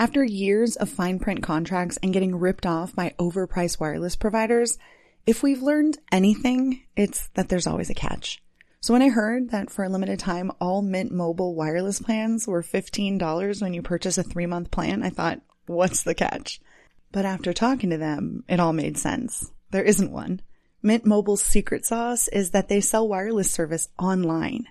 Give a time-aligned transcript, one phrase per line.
[0.00, 4.78] After years of fine print contracts and getting ripped off by overpriced wireless providers,
[5.26, 8.40] if we've learned anything, it's that there's always a catch.
[8.80, 12.62] So when I heard that for a limited time, all Mint Mobile wireless plans were
[12.62, 16.60] $15 when you purchase a three month plan, I thought, what's the catch?
[17.10, 19.50] But after talking to them, it all made sense.
[19.72, 20.42] There isn't one.
[20.80, 24.68] Mint Mobile's secret sauce is that they sell wireless service online.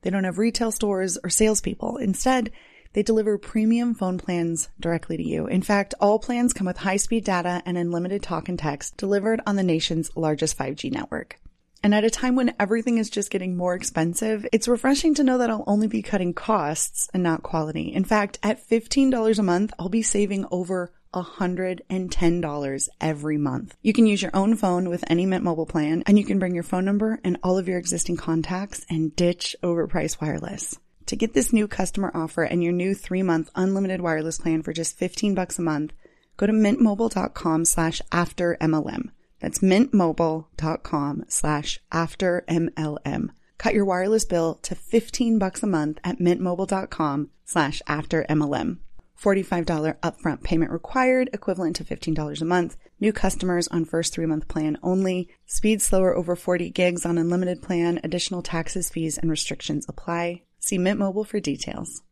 [0.00, 1.98] They don't have retail stores or salespeople.
[1.98, 2.52] Instead,
[2.92, 5.46] they deliver premium phone plans directly to you.
[5.46, 9.56] In fact, all plans come with high-speed data and unlimited talk and text delivered on
[9.56, 11.38] the nation's largest 5G network.
[11.82, 15.38] And at a time when everything is just getting more expensive, it's refreshing to know
[15.38, 17.92] that I'll only be cutting costs and not quality.
[17.92, 23.76] In fact, at $15 a month, I'll be saving over $110 every month.
[23.82, 26.54] You can use your own phone with any Mint mobile plan, and you can bring
[26.54, 30.78] your phone number and all of your existing contacts and ditch overpriced wireless.
[31.06, 34.72] To get this new customer offer and your new three month unlimited wireless plan for
[34.72, 35.92] just 15 bucks a month,
[36.36, 39.10] go to mintmobile.com slash after MLM.
[39.40, 43.30] That's mintmobile.com slash after MLM.
[43.58, 48.78] Cut your wireless bill to 15 bucks a month at mintmobile.com slash after MLM.
[49.20, 52.76] $45 upfront payment required, equivalent to $15 a month.
[53.00, 55.28] New customers on first three month plan only.
[55.46, 58.00] Speed slower over 40 gigs on unlimited plan.
[58.02, 60.42] Additional taxes, fees, and restrictions apply.
[60.64, 62.02] See Mint Mobile for details.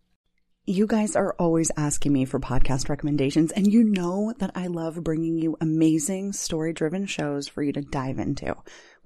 [0.66, 5.04] You guys are always asking me for podcast recommendations, and you know that I love
[5.04, 8.56] bringing you amazing story driven shows for you to dive into.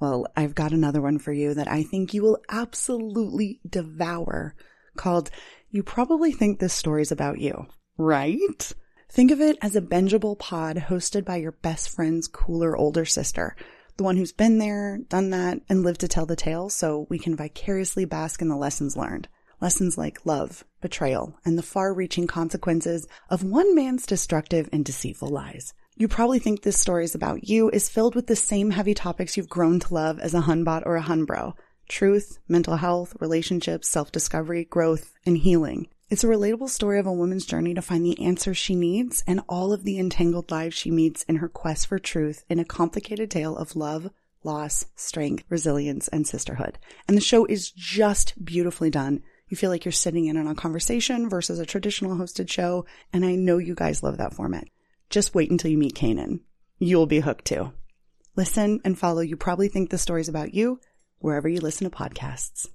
[0.00, 4.54] Well, I've got another one for you that I think you will absolutely devour
[4.96, 5.28] called
[5.70, 7.66] You Probably Think This Story's About You.
[7.98, 8.72] Right?
[9.10, 13.56] Think of it as a bingeable pod hosted by your best friend's cooler older sister,
[13.98, 17.18] the one who's been there, done that, and lived to tell the tale so we
[17.18, 19.28] can vicariously bask in the lessons learned.
[19.64, 25.28] Lessons like love, betrayal, and the far reaching consequences of one man's destructive and deceitful
[25.28, 25.72] lies.
[25.96, 29.38] You probably think this story is about you is filled with the same heavy topics
[29.38, 31.54] you've grown to love as a hunbot or a hunbro.
[31.88, 35.88] Truth, mental health, relationships, self-discovery, growth, and healing.
[36.10, 39.40] It's a relatable story of a woman's journey to find the answers she needs and
[39.48, 43.30] all of the entangled lives she meets in her quest for truth in a complicated
[43.30, 44.10] tale of love,
[44.42, 46.78] loss, strength, resilience, and sisterhood.
[47.08, 49.22] And the show is just beautifully done.
[49.48, 52.86] You feel like you're sitting in on a conversation versus a traditional hosted show.
[53.12, 54.64] And I know you guys love that format.
[55.10, 56.40] Just wait until you meet Kanan.
[56.78, 57.72] You'll be hooked too.
[58.36, 60.80] Listen and follow You Probably Think the Story's About You
[61.18, 62.66] wherever you listen to podcasts.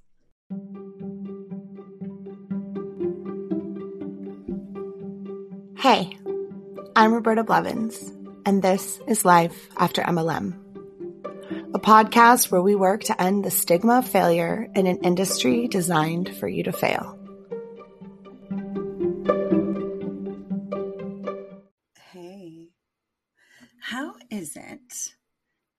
[5.78, 6.16] Hey,
[6.96, 8.12] I'm Roberta Blevins,
[8.44, 10.54] and this is Life After MLM,
[11.72, 16.34] a podcast where we work to end the stigma of failure in an industry designed
[16.36, 17.16] for you to fail.
[22.12, 22.70] Hey,
[23.80, 25.14] how is it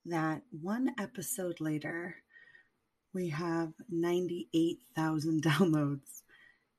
[0.05, 2.15] that one episode later
[3.13, 6.21] we have 98,000 downloads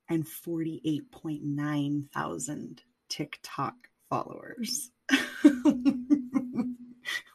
[0.09, 3.75] and 48.9 thousand TikTok
[4.09, 4.91] followers.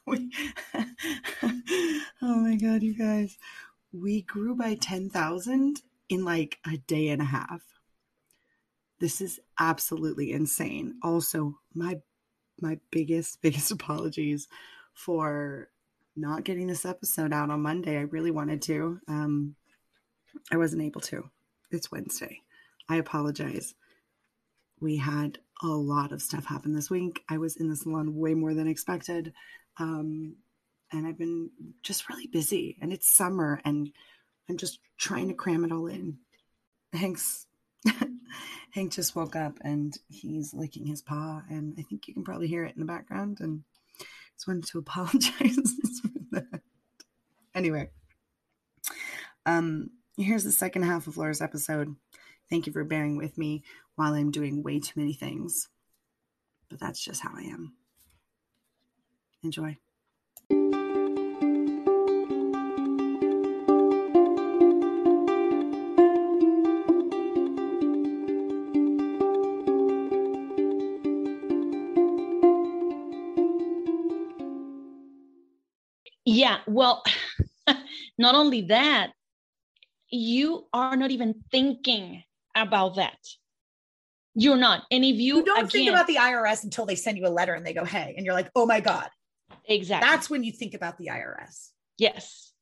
[0.07, 0.31] we,
[2.23, 3.39] oh my God, you guys.
[3.93, 7.63] We grew by 10,000 in like a day and a half.
[9.01, 10.95] This is absolutely insane.
[11.03, 12.01] Also, my
[12.61, 14.49] my biggest biggest apologies
[14.93, 15.69] for
[16.17, 17.97] not getting this episode out on Monday.
[17.97, 18.99] I really wanted to.
[19.07, 19.55] Um
[20.53, 21.31] I wasn't able to.
[21.71, 22.41] It's Wednesday.
[22.89, 23.75] I apologize.
[24.81, 27.23] We had a lot of stuff happen this week.
[27.29, 29.33] I was in the salon way more than expected.
[29.79, 30.37] Um,
[30.93, 31.51] and I've been
[31.83, 33.91] just really busy and it's summer and
[34.49, 36.19] I'm just trying to cram it all in.
[36.93, 37.47] Hank's
[38.71, 42.49] Hank just woke up and he's licking his paw and I think you can probably
[42.49, 43.63] hear it in the background and
[44.37, 46.61] just wanted to apologize for that.
[47.55, 47.91] Anyway,
[49.47, 51.95] um, here's the second half of Laura's episode.
[52.51, 53.63] Thank you for bearing with me
[53.97, 55.69] while I'm doing way too many things.
[56.71, 57.73] But that's just how I am.
[59.43, 59.77] Enjoy.
[76.31, 77.03] Yeah, well,
[78.19, 79.13] not only that,
[80.11, 82.23] you are not even thinking
[82.55, 83.17] about that.
[84.35, 84.83] You're not.
[84.91, 87.31] And if you, you don't again, think about the IRS until they send you a
[87.31, 89.09] letter and they go, hey, and you're like, oh my God.
[89.65, 90.07] Exactly.
[90.07, 91.71] That's when you think about the IRS.
[91.97, 92.53] Yes.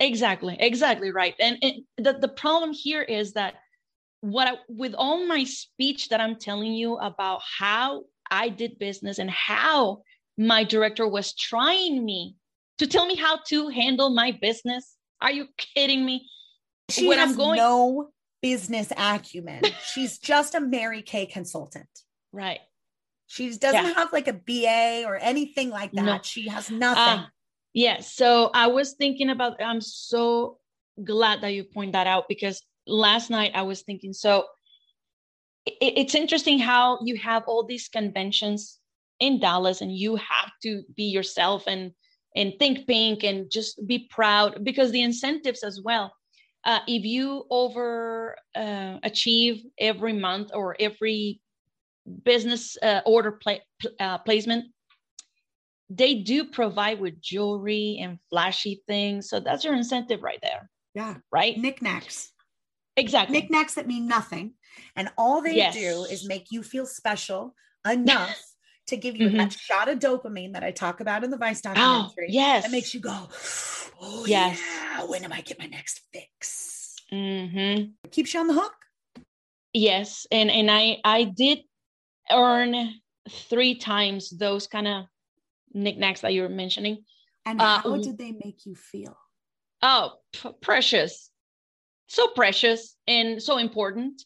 [0.00, 0.56] Exactly.
[0.58, 1.34] Exactly right.
[1.38, 3.56] And, and the, the problem here is that
[4.22, 9.18] what I, with all my speech that I'm telling you about how I did business
[9.18, 10.00] and how
[10.38, 12.36] my director was trying me
[12.78, 14.96] to tell me how to handle my business.
[15.20, 16.28] Are you kidding me?
[16.90, 18.10] She when has I'm going no
[18.42, 19.62] business acumen.
[19.92, 21.88] She's just a Mary Kay consultant.
[22.32, 22.60] Right.
[23.26, 23.94] She doesn't yeah.
[23.94, 26.04] have like a BA or anything like that.
[26.04, 26.18] No.
[26.22, 27.24] She has nothing.
[27.24, 27.26] Uh,
[27.72, 28.00] yeah.
[28.00, 30.58] So I was thinking about, I'm so
[31.02, 34.44] glad that you point that out because last night I was thinking, so
[35.64, 38.78] it, it's interesting how you have all these conventions
[39.20, 41.92] in Dallas and you have to be yourself and
[42.34, 46.12] and think pink and just be proud because the incentives as well.
[46.64, 51.40] Uh, if you over uh, achieve every month or every
[52.24, 53.58] business uh, order pla-
[54.00, 54.64] uh, placement,
[55.90, 59.28] they do provide with jewelry and flashy things.
[59.28, 60.70] So that's your incentive right there.
[60.94, 61.16] Yeah.
[61.30, 61.58] Right.
[61.58, 62.32] Knickknacks.
[62.96, 63.38] Exactly.
[63.38, 64.54] Knickknacks that mean nothing.
[64.96, 65.74] And all they yes.
[65.74, 67.54] do is make you feel special
[67.86, 68.40] enough
[68.86, 69.38] to give you mm-hmm.
[69.38, 72.26] that shot of dopamine that I talk about in the Vice oh, documentary.
[72.28, 72.64] Oh, yes.
[72.64, 73.28] That makes you go,
[74.00, 74.60] oh, yes.
[74.60, 76.96] yeah, when am I get my next fix?
[77.12, 78.08] Mm-hmm.
[78.10, 78.74] Keeps you on the hook.
[79.72, 80.26] Yes.
[80.30, 81.60] And, and I, I did
[82.30, 82.94] earn
[83.30, 85.04] three times those kind of
[85.72, 87.04] knickknacks that you were mentioning.
[87.46, 89.16] And uh, how did they make you feel?
[89.82, 91.30] Oh, p- precious.
[92.06, 94.22] So precious and so important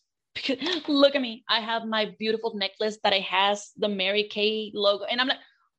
[0.88, 1.44] look at me.
[1.48, 5.04] I have my beautiful necklace that it has the Mary Kay logo.
[5.04, 5.38] And I'm like,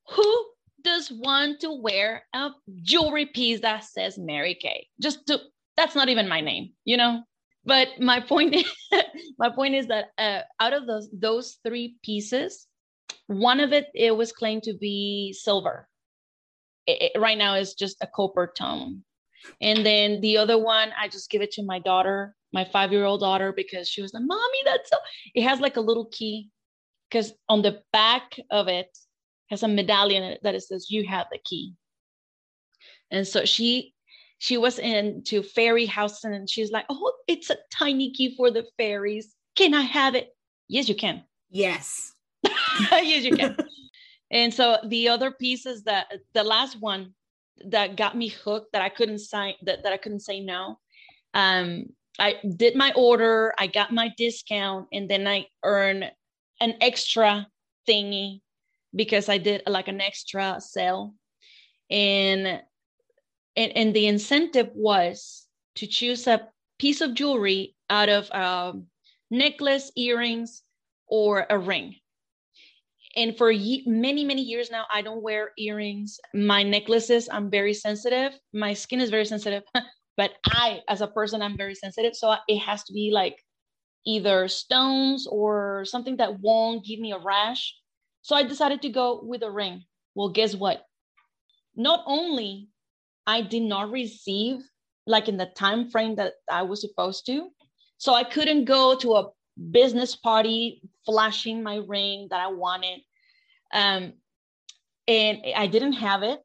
[0.09, 0.45] who
[0.83, 2.51] does want to wear a
[2.81, 4.87] jewelry piece that says Mary Kay?
[5.01, 5.39] Just to
[5.77, 7.23] that's not even my name, you know?
[7.65, 8.65] But my point is
[9.39, 12.67] my point is that uh, out of those those three pieces,
[13.27, 15.87] one of it it was claimed to be silver.
[16.87, 19.03] It, it, right now is just a copper tone.
[19.61, 23.05] And then the other one, I just give it to my daughter my five year
[23.05, 24.97] old daughter because she was like, Mommy, that's so.
[25.35, 26.49] It has like a little key
[27.09, 28.95] because on the back of it
[29.49, 31.73] has a medallion that it says, You have the key.
[33.11, 33.93] And so she
[34.39, 38.65] she was into fairy house and she's like, Oh, it's a tiny key for the
[38.77, 39.35] fairies.
[39.55, 40.29] Can I have it?
[40.67, 41.23] Yes, you can.
[41.49, 42.13] Yes.
[42.91, 43.57] yes, you can.
[44.31, 47.13] and so the other pieces that the last one
[47.65, 50.79] that got me hooked that I couldn't sign that, that I couldn't say no
[51.35, 51.85] um
[52.19, 56.05] I did my order, I got my discount, and then I earn
[56.61, 57.47] an extra
[57.87, 58.41] thingy
[58.95, 61.15] because I did like an extra sale.
[61.89, 62.61] And
[63.55, 68.85] and, and the incentive was to choose a piece of jewelry out of a um,
[69.29, 70.63] necklace, earrings,
[71.07, 71.95] or a ring.
[73.15, 76.19] And for ye- many, many years now, I don't wear earrings.
[76.33, 78.37] My necklaces, I'm very sensitive.
[78.53, 79.63] My skin is very sensitive.
[80.19, 83.37] but i as a person i'm very sensitive so it has to be like
[84.05, 87.75] either stones or something that won't give me a rash.
[88.21, 89.83] So i decided to go with a ring.
[90.15, 90.83] Well guess what?
[91.75, 92.67] Not only
[93.25, 94.57] i did not receive
[95.07, 97.49] like in the time frame that i was supposed to
[97.97, 99.29] so i couldn't go to a
[99.71, 102.99] business party flashing my ring that i wanted.
[103.73, 104.13] Um,
[105.07, 106.41] and i didn't have it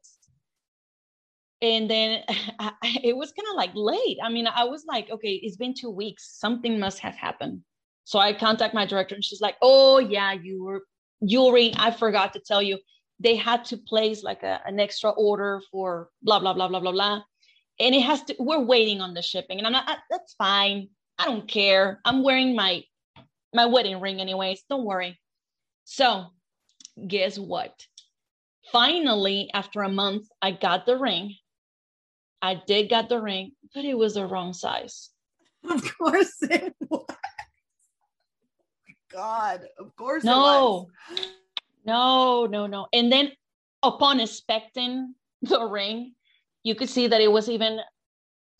[1.61, 2.21] and then
[2.59, 2.71] I,
[3.03, 4.17] it was kind of like late.
[4.23, 6.37] I mean i was like okay it's been two weeks.
[6.39, 7.61] Something must have happened.
[8.03, 10.83] So i contact my director and she's like oh yeah you were
[11.25, 12.79] jewelry i forgot to tell you.
[13.19, 16.91] They had to place like a, an extra order for blah blah blah blah blah
[16.91, 17.21] blah.
[17.79, 19.57] And it has to we're waiting on the shipping.
[19.57, 20.89] And i'm not ah, that's fine.
[21.17, 22.01] I don't care.
[22.05, 22.83] I'm wearing my
[23.53, 24.63] my wedding ring anyways.
[24.69, 25.17] Don't worry.
[25.85, 26.25] So
[27.07, 27.73] guess what?
[28.71, 31.35] Finally after a month i got the ring
[32.41, 35.09] I did get the ring, but it was the wrong size.
[35.67, 37.07] Of course it was.
[39.11, 40.89] God, of course no.
[41.85, 42.87] No, no, no.
[42.93, 43.31] And then
[43.81, 46.13] upon inspecting the ring,
[46.61, 47.79] you could see that it was even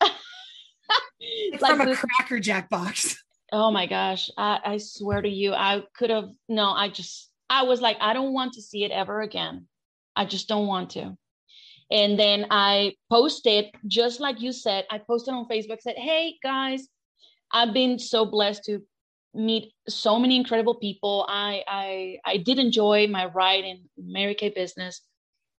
[1.20, 3.22] it's like from a cracker jack box.
[3.52, 4.30] Oh my gosh.
[4.36, 8.12] I, I swear to you, I could have no, I just I was like, I
[8.12, 9.66] don't want to see it ever again.
[10.16, 11.16] I just don't want to.
[11.90, 16.88] And then I posted, just like you said, I posted on Facebook, said, Hey guys,
[17.52, 18.82] I've been so blessed to
[19.34, 21.26] meet so many incredible people.
[21.28, 25.02] I I I did enjoy my ride in Mary Kay business,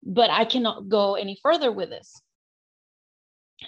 [0.02, 2.20] but I cannot go any further with this.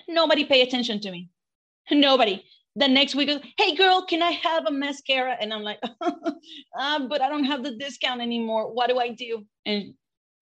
[0.08, 1.30] Nobody pay attention to me.
[1.90, 2.44] Nobody.
[2.76, 5.36] The next week, hey girl, can I have a mascara?
[5.40, 8.72] And I'm like, uh, but I don't have the discount anymore.
[8.72, 9.44] What do I do?
[9.66, 9.94] And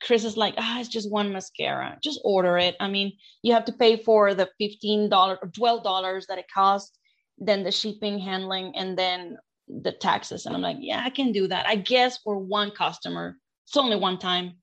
[0.02, 1.98] Chris is like, ah, it's just one mascara.
[2.02, 2.76] Just order it.
[2.80, 3.12] I mean,
[3.42, 6.98] you have to pay for the $15 or $12 that it costs.
[7.38, 9.36] then the shipping handling and then
[9.68, 10.46] the taxes.
[10.46, 11.66] And i'm like yeah i can do that.
[11.66, 13.36] I guess for one customer
[13.66, 14.54] it's only one time.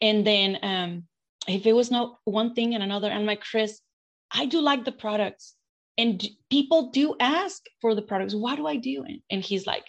[0.00, 1.04] And then um
[1.48, 3.80] if it was not one thing and another i'm like chris
[4.32, 5.54] i do like the products.
[5.98, 8.34] And people do ask for the products.
[8.34, 9.86] What do i do and, and he's like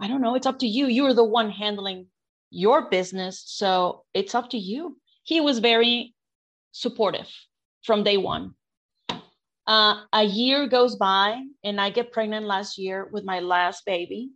[0.00, 0.34] i don't know.
[0.34, 0.86] It's up to you.
[0.88, 2.06] You're the one handling
[2.50, 6.14] your business so it's up to you he was very
[6.72, 7.28] supportive
[7.82, 8.54] from day one
[9.66, 14.30] uh, a year goes by and I get pregnant last year with my last baby.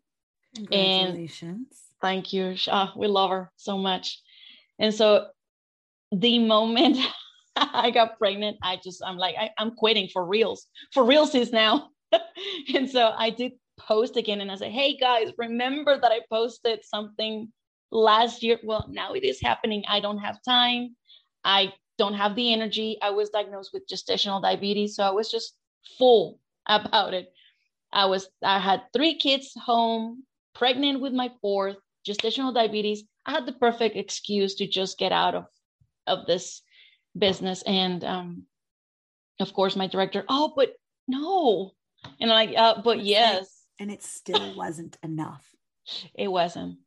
[0.57, 1.43] Congratulations.
[1.43, 1.67] And
[2.03, 2.57] thank you.
[2.69, 4.21] Oh, we love her so much.
[4.79, 5.29] And so
[6.11, 6.99] the moment
[7.57, 11.53] I got pregnant, I just, I'm like, I, am quitting for reals, for reals is
[11.53, 11.91] now.
[12.75, 16.81] and so I did post again and I said, hey guys, remember that I posted
[16.85, 17.53] something
[17.91, 18.59] last year?
[18.63, 19.85] Well, now it is happening.
[19.89, 20.97] I don't have time.
[21.45, 22.99] I don't have the energy.
[23.03, 25.55] I was diagnosed with gestational diabetes, so I was just
[25.99, 27.33] full about it.
[27.93, 31.77] I was I had three kids home, pregnant with my fourth,
[32.09, 33.05] gestational diabetes.
[33.27, 35.47] I had the perfect excuse to just get out of
[36.07, 36.63] of this
[37.19, 38.45] business and um
[39.41, 40.75] of course my director, "Oh, but
[41.09, 41.73] no."
[42.21, 43.65] And I'm like, uh, but yes.
[43.79, 45.45] And it still wasn't enough.
[46.15, 46.79] It wasn't.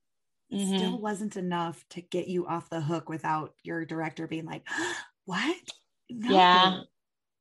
[0.54, 0.78] Mm-hmm.
[0.78, 4.64] Still wasn't enough to get you off the hook without your director being like,
[5.26, 5.56] "What?"
[6.10, 6.30] No.
[6.30, 6.80] Yeah.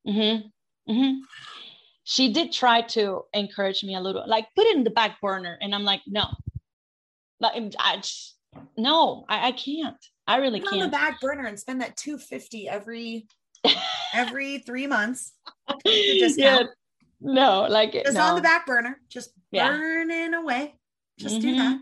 [0.06, 0.92] Mm-hmm.
[0.92, 1.18] Mm-hmm.
[2.04, 5.58] She did try to encourage me a little, like put it in the back burner,
[5.60, 6.26] and I'm like, no,
[7.38, 8.36] like I just,
[8.76, 9.96] no, I, I can't.
[10.26, 10.72] I really put can't.
[10.72, 13.26] Put it on the back burner and spend that two fifty every
[14.14, 15.32] every three months.
[15.84, 16.64] yeah.
[17.20, 18.20] No, like it's no.
[18.20, 19.68] on the back burner, just yeah.
[19.68, 20.74] burning away.
[21.18, 21.48] Just mm-hmm.
[21.48, 21.80] do that.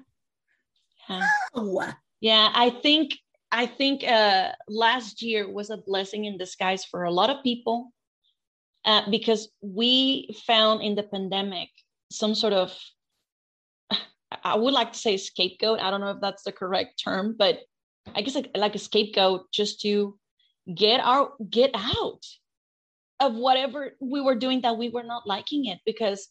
[1.10, 1.92] Yeah.
[2.20, 3.18] Yeah, I think
[3.50, 7.92] I think uh, last year was a blessing in disguise for a lot of people
[8.84, 11.68] uh, because we found in the pandemic
[12.10, 12.76] some sort of
[14.44, 15.80] I would like to say scapegoat.
[15.80, 17.58] I don't know if that's the correct term, but
[18.14, 20.18] I guess like, like a scapegoat just to
[20.72, 22.24] get our get out
[23.18, 26.28] of whatever we were doing that we were not liking it because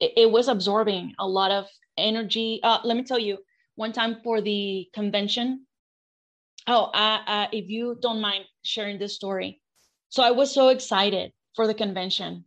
[0.00, 2.60] it, it was absorbing a lot of energy.
[2.62, 3.38] Uh, let me tell you,
[3.78, 5.64] one time for the convention.
[6.66, 9.62] Oh, uh, uh, if you don't mind sharing this story.
[10.08, 12.44] So I was so excited for the convention,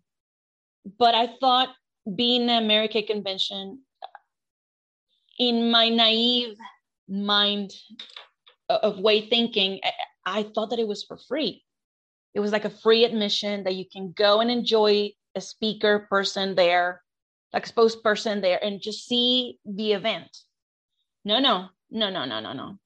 [1.00, 1.70] but I thought
[2.16, 3.80] being an American convention,
[5.40, 6.58] in my naive
[7.08, 7.72] mind
[8.68, 9.80] of way thinking,
[10.26, 11.64] I, thought that it was for free.
[12.34, 16.56] It was like a free admission that you can go and enjoy a speaker person
[16.56, 17.02] there,
[17.54, 20.30] like exposed person there, and just see the event.
[21.24, 22.78] No, no, no, no, no, no, no.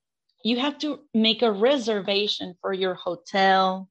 [0.43, 3.89] You have to make a reservation for your hotel.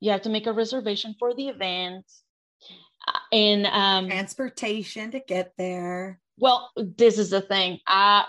[0.00, 2.04] You have to make a reservation for the event
[3.08, 6.20] uh, and um, transportation to get there.
[6.38, 7.78] Well, this is the thing.
[7.86, 8.24] Uh,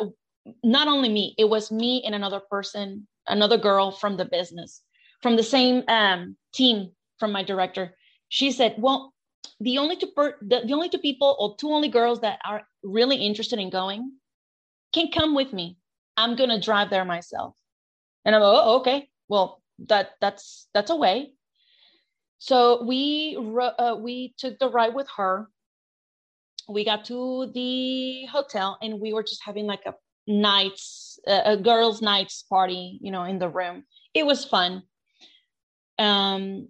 [0.64, 4.82] not only me, it was me and another person, another girl from the business,
[5.22, 7.96] from the same um, team from my director.
[8.30, 9.14] She said, "Well,
[9.60, 12.62] the only two per- the, the only two people or two only girls that are
[12.84, 14.14] really interested in going
[14.98, 15.78] can come with me.
[16.16, 17.54] I'm gonna drive there myself.
[18.26, 19.10] And I'm like, oh, okay.
[19.28, 21.34] Well, that that's that's a way.
[22.40, 25.48] So we uh, we took the ride with her.
[26.70, 29.94] We got to the hotel and we were just having like a
[30.28, 33.84] nights uh, a girls' nights party, you know, in the room.
[34.14, 34.84] It was fun.
[36.00, 36.68] Um,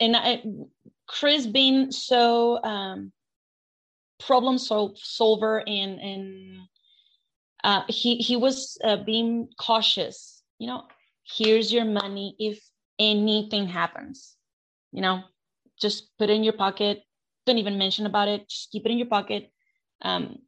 [0.00, 0.42] and I,
[1.06, 3.12] Chris being so um,
[4.20, 6.60] problem sol- solver and and
[7.64, 10.42] uh, he he was uh, being cautious.
[10.58, 10.84] You know,
[11.24, 12.60] here's your money if
[12.98, 14.36] anything happens.
[14.92, 15.22] You know,
[15.80, 17.02] just put it in your pocket.
[17.46, 18.48] Don't even mention about it.
[18.48, 19.50] Just keep it in your pocket.
[20.02, 20.38] Um,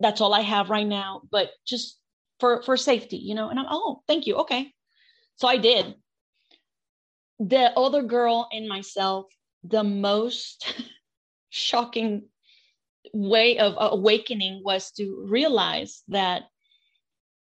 [0.00, 1.22] that's all I have right now.
[1.30, 1.98] But just
[2.40, 3.48] for for safety, you know.
[3.48, 4.36] And I'm oh, thank you.
[4.36, 4.72] Okay,
[5.36, 5.94] so I did.
[7.40, 9.26] The other girl and myself,
[9.62, 10.74] the most
[11.50, 12.28] shocking
[13.12, 16.42] way of awakening was to realize that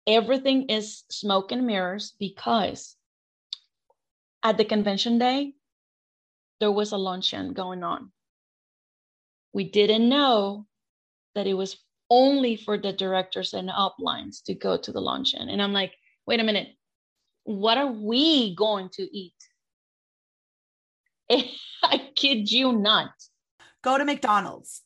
[0.06, 2.96] everything is smoke and mirrors because
[4.42, 5.54] at the convention day,
[6.60, 8.12] there was a luncheon going on.
[9.52, 10.66] We didn't know
[11.34, 11.76] that it was
[12.10, 15.48] only for the directors and uplines to go to the luncheon.
[15.48, 15.94] And I'm like,
[16.26, 16.68] wait a minute,
[17.44, 19.34] what are we going to eat?
[21.82, 23.10] I kid you not.
[23.82, 24.83] Go to McDonald's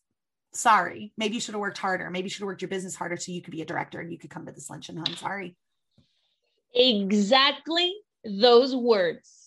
[0.59, 3.17] sorry maybe you should have worked harder maybe you should have worked your business harder
[3.17, 5.57] so you could be a director and you could come to this luncheon i'm sorry
[6.75, 9.39] exactly those words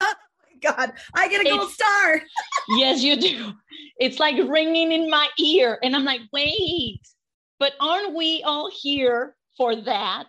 [0.00, 2.20] oh my God, I get a gold star.
[2.76, 3.52] yes, you do.
[3.98, 5.78] It's like ringing in my ear.
[5.82, 7.00] And I'm like, wait,
[7.58, 10.26] but aren't we all here for that?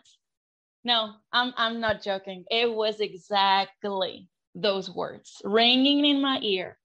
[0.84, 2.46] No, I'm, I'm not joking.
[2.50, 6.78] It was exactly those words ringing in my ear.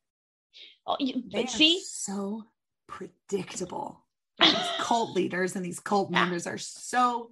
[0.87, 2.45] Oh, you, but see, so
[2.92, 4.04] predictable.
[4.40, 7.30] These cult leaders and these cult members are so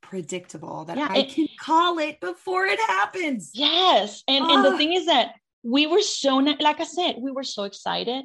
[0.00, 3.50] predictable that yeah, I it, can call it before it happens.
[3.54, 4.22] Yes.
[4.28, 7.64] And, and the thing is that we were so, like I said, we were so
[7.64, 8.24] excited,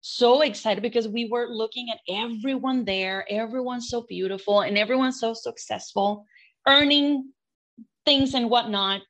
[0.00, 5.34] so excited because we were looking at everyone there, everyone's so beautiful and everyone's so
[5.34, 6.26] successful,
[6.66, 7.30] earning
[8.04, 9.02] things and whatnot.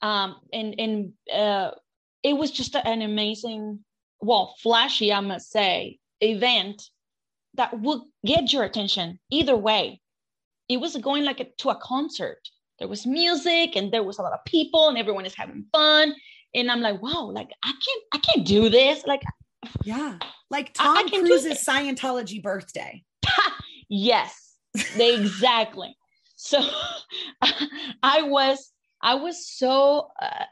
[0.00, 1.70] Um, and and uh,
[2.24, 3.84] it was just an amazing,
[4.20, 6.82] well, flashy, I must say, event
[7.54, 10.00] that would get your attention either way
[10.72, 12.40] it was going like a, to a concert.
[12.78, 16.14] There was music and there was a lot of people and everyone is having fun.
[16.54, 19.04] And I'm like, wow, like I can't, I can't do this.
[19.06, 19.22] Like,
[19.84, 20.18] yeah,
[20.50, 23.02] like Tom I, I Cruise's Scientology birthday.
[23.88, 24.56] yes,
[24.96, 25.96] they exactly.
[26.36, 26.60] so
[28.02, 30.44] I was, I was so, uh,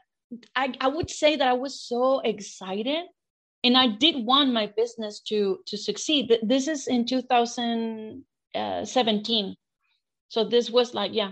[0.55, 3.05] I, I would say that I was so excited
[3.63, 6.35] and I did want my business to to succeed.
[6.41, 9.55] This is in 2017.
[10.29, 11.31] So this was like, yeah,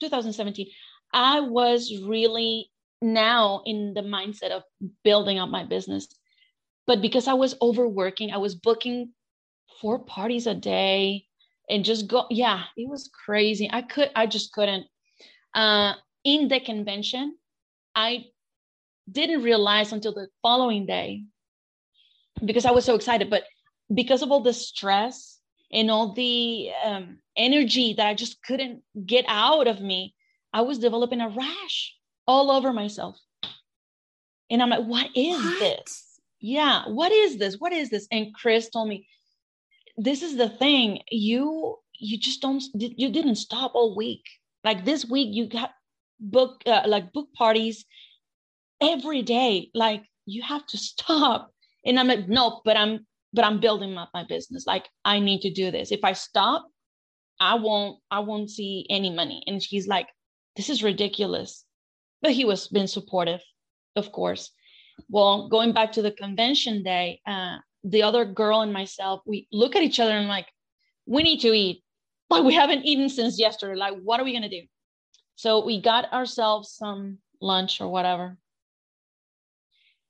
[0.00, 0.66] 2017.
[1.12, 2.70] I was really
[3.02, 4.62] now in the mindset of
[5.04, 6.08] building up my business.
[6.86, 9.12] But because I was overworking, I was booking
[9.80, 11.26] four parties a day
[11.68, 13.68] and just go, yeah, it was crazy.
[13.72, 14.86] I could, I just couldn't.
[15.52, 15.94] Uh,
[16.24, 17.36] in the convention,
[17.94, 18.26] I
[19.10, 21.24] didn't realize until the following day
[22.44, 23.44] because I was so excited, but
[23.92, 25.38] because of all the stress
[25.72, 30.14] and all the um, energy that I just couldn't get out of me,
[30.52, 31.94] I was developing a rash
[32.26, 33.18] all over myself.
[34.50, 35.58] And I'm like, what is what?
[35.58, 36.20] this?
[36.40, 37.56] Yeah, what is this?
[37.58, 38.06] What is this?
[38.10, 39.06] And Chris told me,
[39.96, 41.00] this is the thing.
[41.10, 44.22] You you just don't you didn't stop all week.
[44.62, 45.70] Like this week, you got
[46.20, 47.84] book uh, like book parties
[48.80, 49.70] every day.
[49.74, 51.52] Like you have to stop.
[51.86, 54.66] And I'm like, no, but I'm but I'm building up my business.
[54.66, 55.92] Like I need to do this.
[55.92, 56.66] If I stop,
[57.40, 59.42] I won't I won't see any money.
[59.46, 60.08] And she's like,
[60.56, 61.64] this is ridiculous.
[62.22, 63.40] But he was been supportive,
[63.94, 64.50] of course.
[65.10, 69.76] Well, going back to the convention day, uh, the other girl and myself, we look
[69.76, 70.46] at each other and like,
[71.06, 71.82] we need to eat.
[72.28, 73.78] but we haven't eaten since yesterday.
[73.78, 74.62] Like, what are we gonna do?
[75.36, 78.38] So we got ourselves some lunch or whatever.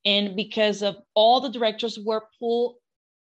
[0.07, 2.77] And because of all the directors were pulled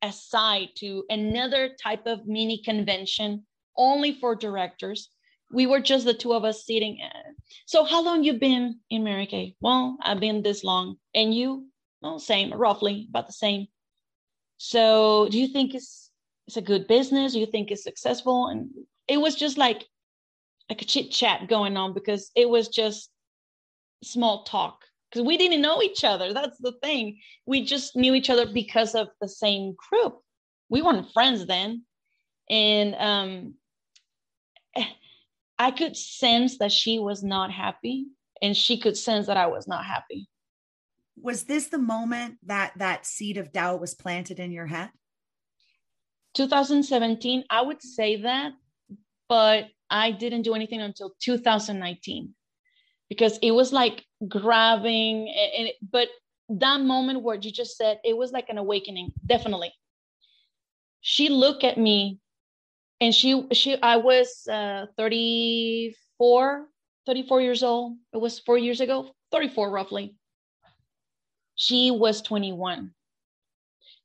[0.01, 3.45] aside to another type of mini convention
[3.77, 5.09] only for directors.
[5.51, 6.99] We were just the two of us sitting.
[7.65, 9.55] So how long you been in Mary Kay?
[9.59, 10.95] Well, I've been this long.
[11.13, 11.67] And you?
[12.01, 13.67] Well, same, roughly about the same.
[14.57, 16.11] So do you think it's
[16.47, 17.33] it's a good business?
[17.33, 18.47] Do you think it's successful?
[18.47, 18.69] And
[19.07, 19.85] it was just like
[20.69, 23.09] like a chit chat going on because it was just
[24.03, 26.34] small talk because we didn't know each other.
[26.34, 27.19] That's the thing.
[27.45, 30.19] We just knew each other because of the same group.
[30.69, 31.84] We weren't friends then.
[32.50, 33.54] And um,
[35.60, 38.08] I could sense that she was not happy,
[38.41, 40.28] and she could sense that I was not happy.
[41.22, 44.89] Was this the moment that that seed of doubt was planted in your head?
[46.36, 48.54] 2017, I would say that,
[49.28, 52.34] but I didn't do anything until 2019
[53.10, 56.08] because it was like grabbing and, and but
[56.50, 59.74] that moment where you just said it was like an awakening definitely.
[61.02, 62.19] She looked at me
[63.02, 66.67] and she she i was uh 34
[67.06, 67.98] 34 years old.
[68.13, 70.15] It was four years ago 34 roughly.
[71.56, 72.91] She was 21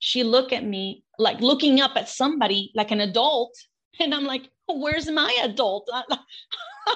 [0.00, 3.54] she looked at me like looking up at somebody like an adult
[4.00, 5.88] and i'm like where's my adult?
[5.92, 6.04] I,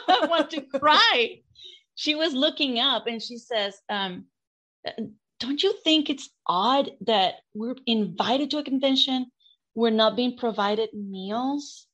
[0.08, 1.40] I want to cry
[1.98, 4.26] she was looking up and she says, um,
[5.40, 9.26] Don't you think it's odd that we're invited to a convention?
[9.74, 11.88] We're not being provided meals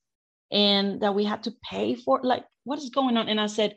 [0.52, 3.30] and that we have to pay for like what is going on?
[3.30, 3.76] And I said,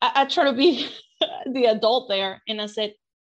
[0.00, 0.88] I, I try to be
[1.52, 2.40] the adult there.
[2.48, 2.94] And I said,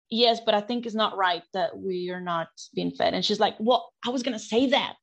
[0.09, 3.13] Yes, but I think it's not right that we are not being fed.
[3.13, 4.95] And she's like, Well, I was gonna say that.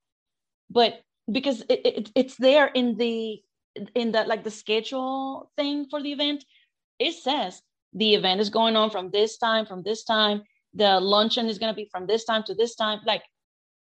[0.72, 1.00] But
[1.32, 3.40] because it, it, it's there in the
[3.94, 6.44] in the like the schedule thing for the event
[7.02, 7.62] it says
[7.94, 10.44] the event is going on from this time, from this time.
[10.74, 13.00] The luncheon is going to be from this time to this time.
[13.06, 13.24] Like,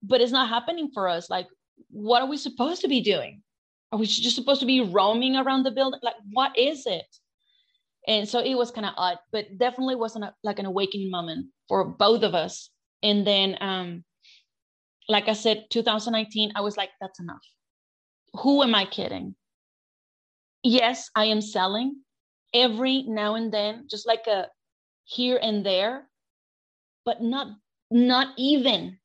[0.01, 1.30] but it's not happening for us.
[1.30, 1.47] Like,
[1.89, 3.41] what are we supposed to be doing?
[3.91, 5.99] Are we just supposed to be roaming around the building?
[6.01, 7.06] Like, what is it?
[8.08, 11.47] and so it was kind of odd but definitely wasn't a, like an awakening moment
[11.67, 12.69] for both of us
[13.03, 14.03] and then um
[15.10, 17.45] like i said 2019 i was like that's enough
[18.34, 19.36] who am i kidding
[20.63, 21.95] yes i am selling
[22.53, 24.47] every now and then just like a
[25.05, 26.07] here and there
[27.05, 27.47] but not
[27.89, 28.97] not even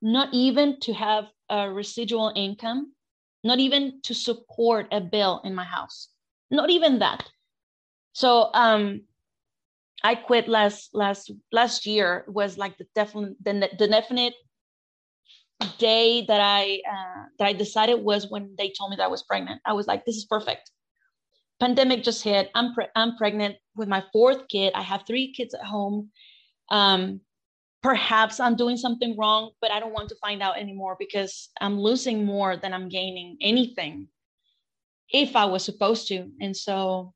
[0.00, 2.92] not even to have a residual income
[3.44, 6.08] not even to support a bill in my house
[6.50, 7.28] not even that.
[8.12, 9.02] So um
[10.02, 14.34] i quit last last last year was like the definite the, the definite
[15.78, 19.22] day that i uh, that i decided was when they told me that i was
[19.22, 19.60] pregnant.
[19.66, 20.70] I was like this is perfect
[21.60, 25.54] pandemic just hit i'm pre- i'm pregnant with my fourth kid i have three kids
[25.54, 26.10] at home
[26.70, 27.20] um
[27.82, 31.78] perhaps i'm doing something wrong but i don't want to find out anymore because i'm
[31.78, 34.08] losing more than i'm gaining anything
[35.10, 37.12] if i was supposed to and so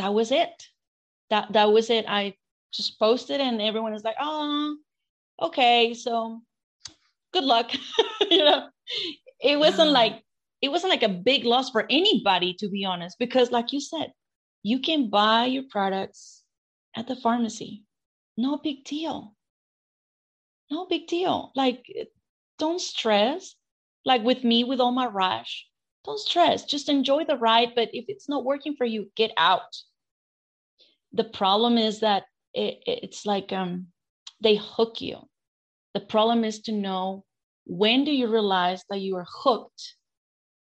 [0.00, 0.68] that was it.
[1.28, 2.06] That that was it.
[2.08, 2.34] I
[2.72, 4.76] just posted and everyone is like, oh,
[5.42, 6.40] okay, so
[7.32, 7.70] good luck.
[8.30, 8.68] you know,
[9.40, 10.22] it wasn't like
[10.62, 14.12] it wasn't like a big loss for anybody, to be honest, because like you said,
[14.62, 16.42] you can buy your products
[16.96, 17.84] at the pharmacy.
[18.36, 19.34] No big deal.
[20.70, 21.52] No big deal.
[21.54, 21.84] Like,
[22.58, 23.54] don't stress.
[24.04, 25.66] Like with me, with all my rash,
[26.04, 26.64] don't stress.
[26.64, 27.74] Just enjoy the ride.
[27.74, 29.76] But if it's not working for you, get out
[31.12, 33.86] the problem is that it, it's like um,
[34.40, 35.18] they hook you.
[35.94, 37.24] The problem is to know
[37.66, 39.94] when do you realize that you are hooked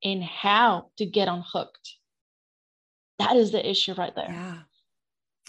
[0.05, 1.97] and how to get unhooked.
[3.19, 4.31] That is the issue right there.
[4.31, 4.59] Yeah.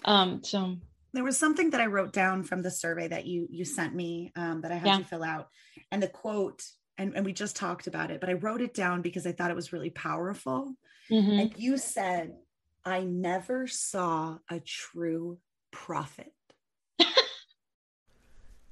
[0.03, 0.77] Um, so
[1.13, 4.31] there was something that I wrote down from the survey that you you sent me
[4.35, 4.97] um, that I had yeah.
[4.97, 5.47] to fill out,
[5.91, 6.63] and the quote,
[6.97, 9.51] and, and we just talked about it, but I wrote it down because I thought
[9.51, 10.73] it was really powerful.
[11.09, 11.39] Mm-hmm.
[11.39, 12.33] And you said
[12.85, 15.37] I never saw a true
[15.71, 16.33] prophet.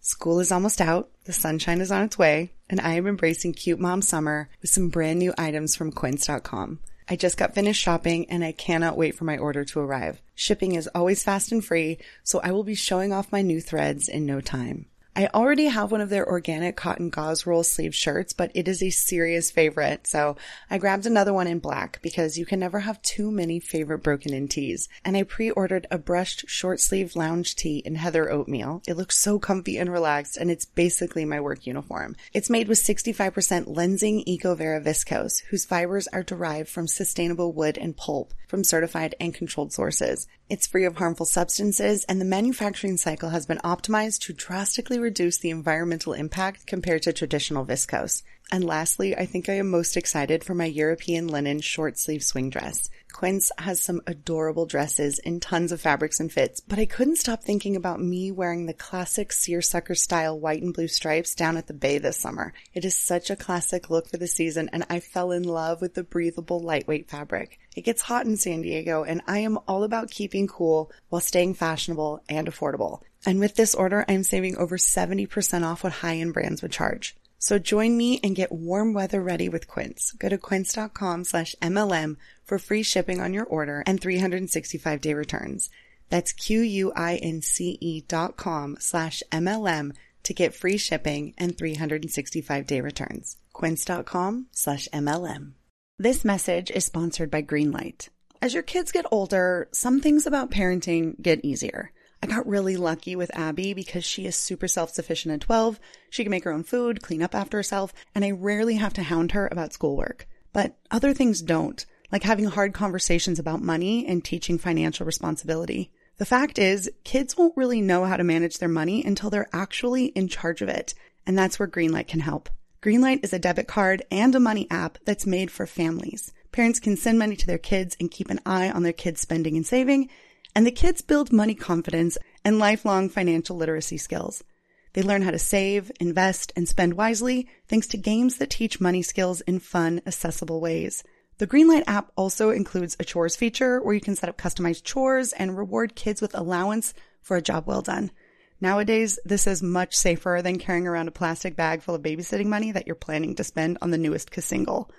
[0.10, 3.80] School is almost out, the sunshine is on its way, and I am embracing cute
[3.80, 6.80] mom summer with some brand new items from quince.com.
[7.08, 10.20] I just got finished shopping and I cannot wait for my order to arrive.
[10.34, 14.10] Shipping is always fast and free, so I will be showing off my new threads
[14.10, 14.88] in no time.
[15.20, 18.82] I already have one of their organic cotton gauze roll sleeve shirts, but it is
[18.82, 20.08] a serious favorite.
[20.08, 20.38] So
[20.70, 24.34] I grabbed another one in black because you can never have too many favorite broken
[24.34, 24.88] in tees.
[25.04, 28.82] And I pre-ordered a brushed short sleeve lounge tee in heather oatmeal.
[28.88, 32.16] It looks so comfy and relaxed and it's basically my work uniform.
[32.32, 37.98] It's made with 65% Lenzing EcoVero viscose, whose fibers are derived from sustainable wood and
[37.98, 40.30] pulp from certified and controlled sources.
[40.50, 45.38] It's free of harmful substances and the manufacturing cycle has been optimized to drastically reduce
[45.38, 48.24] the environmental impact compared to traditional viscose.
[48.52, 52.50] And lastly, I think I am most excited for my European linen short sleeve swing
[52.50, 52.90] dress.
[53.14, 57.44] Quince has some adorable dresses in tons of fabrics and fits, but I couldn't stop
[57.44, 61.74] thinking about me wearing the classic seersucker style white and blue stripes down at the
[61.74, 62.54] bay this summer.
[62.74, 65.94] It is such a classic look for the season and I fell in love with
[65.94, 67.60] the breathable lightweight fabric.
[67.76, 71.54] It gets hot in San Diego and I am all about keeping cool while staying
[71.54, 73.02] fashionable and affordable.
[73.26, 77.16] And with this order, I'm saving over 70% off what high-end brands would charge.
[77.40, 80.12] So join me and get warm weather ready with Quince.
[80.12, 85.70] Go to quince.com slash MLM for free shipping on your order and 365 day returns.
[86.10, 93.38] That's Q-U-I-N-C-E dot com slash MLM to get free shipping and 365 day returns.
[93.54, 95.54] Quince.com slash MLM.
[95.98, 98.10] This message is sponsored by Greenlight.
[98.42, 101.92] As your kids get older, some things about parenting get easier.
[102.22, 105.80] I got really lucky with Abby because she is super self sufficient at 12.
[106.10, 109.04] She can make her own food, clean up after herself, and I rarely have to
[109.04, 110.28] hound her about schoolwork.
[110.52, 115.92] But other things don't, like having hard conversations about money and teaching financial responsibility.
[116.18, 120.08] The fact is, kids won't really know how to manage their money until they're actually
[120.08, 120.94] in charge of it.
[121.26, 122.50] And that's where Greenlight can help.
[122.82, 126.34] Greenlight is a debit card and a money app that's made for families.
[126.52, 129.56] Parents can send money to their kids and keep an eye on their kids' spending
[129.56, 130.10] and saving
[130.60, 134.44] and the kids build money confidence and lifelong financial literacy skills.
[134.92, 139.02] They learn how to save, invest, and spend wisely thanks to games that teach money
[139.02, 141.02] skills in fun, accessible ways.
[141.38, 145.32] The Greenlight app also includes a chores feature where you can set up customized chores
[145.32, 148.12] and reward kids with allowance for a job well done.
[148.60, 152.74] Nowadays, this is much safer than carrying around a plastic bag full of babysitting money
[152.74, 154.90] that you're planning to spend on the newest cassingle.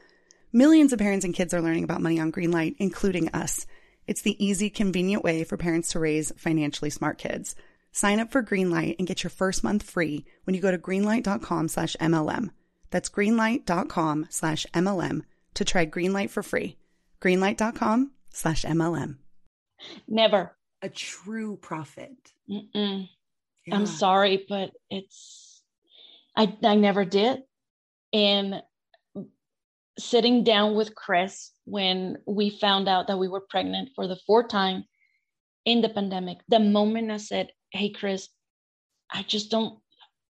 [0.55, 3.67] Millions of parents and kids are learning about money on Greenlight, including us.
[4.11, 7.55] It's the easy, convenient way for parents to raise financially smart kids.
[7.93, 11.69] Sign up for Greenlight and get your first month free when you go to greenlight.com
[11.69, 12.51] slash MLM.
[12.91, 15.23] That's greenlight.com slash MLM
[15.55, 16.77] to try Greenlight for free.
[17.21, 19.19] Greenlight.com slash MLM.
[20.09, 22.17] Never, a true prophet.
[22.49, 23.03] Yeah.
[23.71, 25.63] I'm sorry, but it's
[26.35, 27.45] I I never did.
[28.13, 28.61] And
[30.01, 34.49] sitting down with Chris when we found out that we were pregnant for the fourth
[34.49, 34.85] time
[35.65, 38.29] in the pandemic, the moment I said, Hey Chris,
[39.13, 39.79] I just don't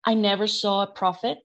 [0.07, 1.39] I never saw a prophet.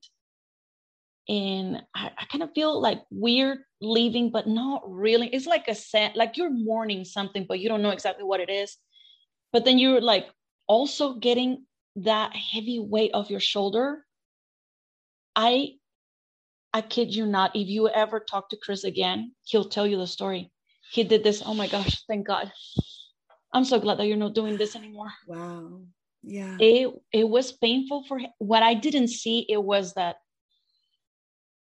[1.27, 5.27] And I, I kind of feel like weird leaving, but not really.
[5.29, 8.49] It's like a set, like you're mourning something, but you don't know exactly what it
[8.49, 8.77] is.
[9.51, 10.27] But then you're like
[10.67, 11.65] also getting
[11.97, 14.05] that heavy weight off your shoulder.
[15.35, 15.73] I
[16.73, 20.07] I kid you not, if you ever talk to Chris again, he'll tell you the
[20.07, 20.51] story.
[20.91, 21.43] He did this.
[21.45, 22.51] Oh my gosh, thank God.
[23.53, 25.11] I'm so glad that you're not doing this anymore.
[25.27, 25.81] Wow
[26.23, 30.17] yeah it it was painful for him what i didn't see it was that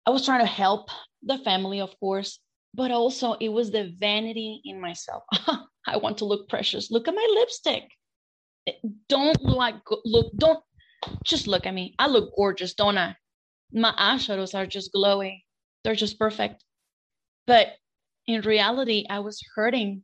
[0.06, 0.90] i was trying to help
[1.22, 2.40] the family of course
[2.74, 5.22] but also it was the vanity in myself
[5.86, 7.84] i want to look precious look at my lipstick
[9.08, 10.62] don't look like look don't
[11.24, 13.16] just look at me i look gorgeous don't i
[13.72, 15.40] my eyeshadows are just glowing
[15.84, 16.64] they're just perfect
[17.46, 17.68] but
[18.26, 20.02] in reality i was hurting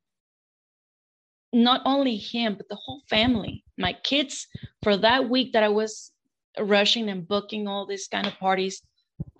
[1.56, 4.46] not only him, but the whole family, my kids,
[4.82, 6.12] for that week that I was
[6.58, 8.82] rushing and booking all these kind of parties,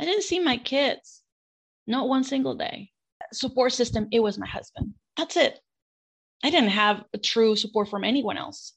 [0.01, 1.23] I didn't see my kids,
[1.87, 2.91] not one single day.
[3.33, 4.95] Support system, it was my husband.
[5.17, 5.59] That's it.
[6.43, 8.73] I didn't have a true support from anyone else.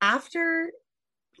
[0.00, 0.70] After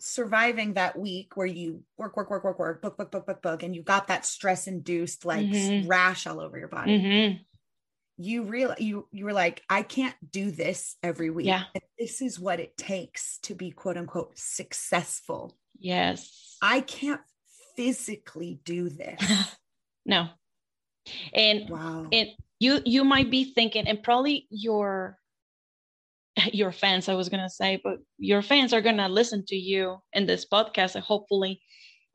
[0.00, 3.62] surviving that week where you work, work, work, work, work, book, book, book, book, book,
[3.62, 5.88] and you got that stress induced like mm-hmm.
[5.88, 6.98] rash all over your body.
[6.98, 7.42] Mm-hmm.
[8.18, 11.46] You real you you were like i can't do this every week.
[11.46, 11.64] Yeah.
[11.98, 15.56] This is what it takes to be quote unquote successful.
[15.78, 16.56] Yes.
[16.62, 17.20] I can't
[17.76, 19.20] physically do this.
[20.06, 20.28] No.
[21.34, 22.06] And wow.
[22.12, 22.28] and
[22.58, 25.18] you you might be thinking and probably your
[26.52, 30.26] your fans i was gonna say but your fans are gonna listen to you in
[30.26, 31.60] this podcast uh, hopefully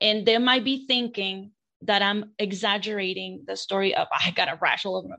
[0.00, 4.86] and they might be thinking that i'm exaggerating the story of i got a rash
[4.86, 5.16] all over my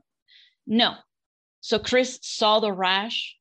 [0.66, 0.94] no.
[1.60, 3.36] So Chris saw the rash,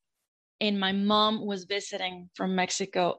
[0.61, 3.17] and my mom was visiting from Mexico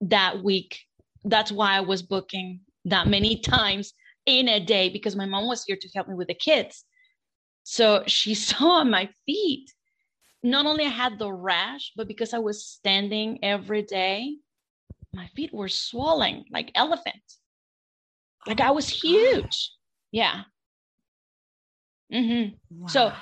[0.00, 0.80] that week.
[1.24, 3.92] That's why I was booking that many times
[4.24, 6.84] in a day because my mom was here to help me with the kids.
[7.64, 9.72] So she saw my feet.
[10.46, 14.36] Not only I had the rash, but because I was standing every day,
[15.12, 17.22] my feet were swollen like elephant.
[18.46, 19.72] Like I was huge.
[20.12, 20.42] Yeah.
[22.12, 22.54] Mm-hmm.
[22.70, 22.86] Wow.
[22.86, 23.12] So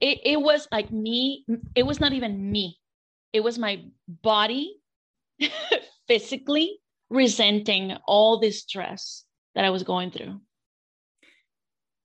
[0.00, 1.44] it, it was like me
[1.74, 2.78] it was not even me
[3.32, 4.76] it was my body
[6.08, 6.78] physically
[7.10, 10.40] resenting all this stress that i was going through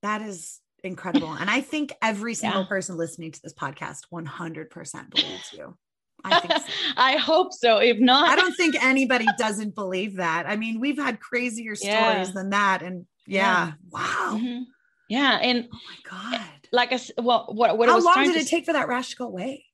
[0.02, 2.68] that is incredible and i think every single yeah.
[2.68, 5.76] person listening to this podcast 100% believes you
[6.24, 6.72] I, think so.
[6.96, 7.76] I hope so.
[7.76, 10.46] If not, I don't think anybody doesn't believe that.
[10.48, 12.30] I mean, we've had crazier stories yeah.
[12.34, 12.82] than that.
[12.82, 13.72] And yeah, yeah.
[13.90, 14.32] wow.
[14.32, 14.62] Mm-hmm.
[15.08, 15.38] Yeah.
[15.40, 18.66] And oh my God like I said, well, what what how long did it take
[18.66, 19.64] for that rash to go away?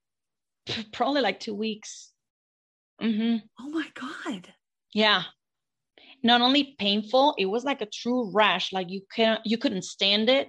[0.93, 2.13] Probably like two weeks.
[3.01, 3.39] Mm-hmm.
[3.61, 4.53] Oh my god!
[4.95, 5.25] Yeah,
[6.23, 8.73] not only painful, it was like a true rash.
[8.73, 10.49] Like you can't, you couldn't stand it,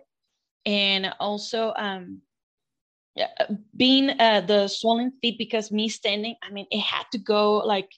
[0.65, 2.21] and also um,
[3.75, 6.35] being uh, the swollen feet because me standing.
[6.41, 7.89] I mean, it had to go like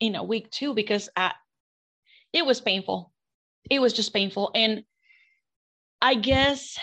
[0.00, 1.32] in a week too because I,
[2.32, 3.12] it was painful.
[3.70, 4.84] It was just painful, and
[6.00, 6.78] I guess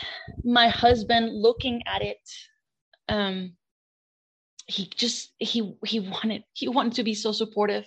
[0.45, 2.17] my husband looking at it,
[3.09, 3.53] um,
[4.65, 7.85] he just he he wanted he wanted to be so supportive.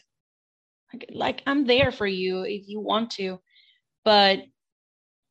[0.92, 3.40] Like, like I'm there for you if you want to.
[4.04, 4.40] But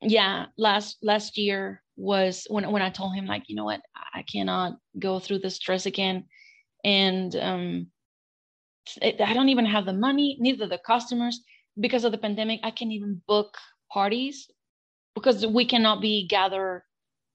[0.01, 3.81] yeah, last last year was when when I told him like, you know what,
[4.13, 6.25] I cannot go through this stress again.
[6.83, 7.87] And um
[9.01, 11.39] it, I don't even have the money, neither the customers
[11.79, 12.59] because of the pandemic.
[12.63, 13.55] I can't even book
[13.91, 14.49] parties
[15.13, 16.83] because we cannot be gathered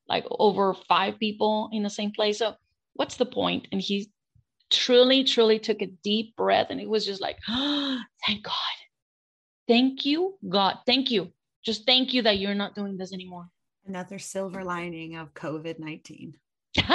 [0.08, 2.38] like over five people in the same place.
[2.38, 2.54] So
[2.94, 3.68] what's the point?
[3.70, 4.10] And he
[4.70, 8.76] truly, truly took a deep breath and it was just like, oh, thank God.
[9.68, 10.78] Thank you, God.
[10.86, 11.32] Thank you.
[11.64, 13.48] Just thank you that you're not doing this anymore.
[13.86, 16.34] Another silver lining of COVID 19.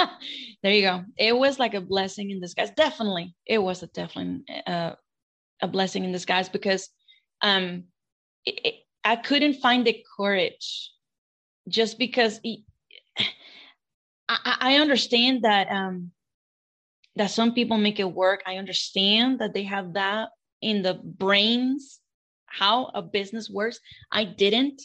[0.62, 1.04] there you go.
[1.16, 2.70] It was like a blessing in disguise.
[2.70, 3.34] Definitely.
[3.46, 4.92] It was a definitely uh,
[5.60, 6.88] a blessing in disguise because
[7.40, 7.84] um,
[8.44, 8.74] it,
[9.04, 10.90] I couldn't find the courage
[11.68, 12.64] just because he,
[14.28, 16.12] I, I understand that um
[17.16, 18.42] that some people make it work.
[18.46, 22.00] I understand that they have that in the brains
[22.46, 23.80] how a business works.
[24.10, 24.82] I didn't,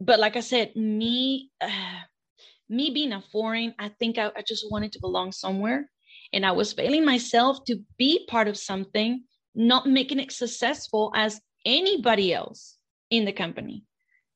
[0.00, 1.68] but like I said, me uh,
[2.68, 5.88] me being a foreign, I think I, I just wanted to belong somewhere.
[6.32, 11.40] and I was failing myself to be part of something, not making it successful as
[11.64, 12.76] anybody else
[13.10, 13.84] in the company.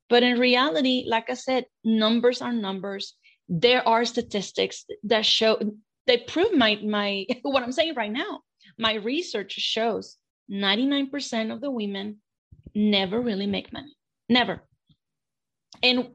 [0.09, 3.15] But in reality, like I said, numbers are numbers.
[3.49, 5.59] There are statistics that show
[6.07, 8.41] they prove my my what I'm saying right now.
[8.79, 10.17] My research shows
[10.51, 12.19] 99% of the women
[12.75, 13.95] never really make money.
[14.29, 14.63] Never.
[15.83, 16.11] And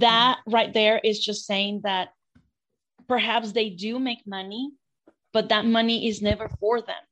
[0.00, 2.08] that right there is just saying that
[3.08, 4.70] perhaps they do make money,
[5.32, 7.02] but that money is never for them.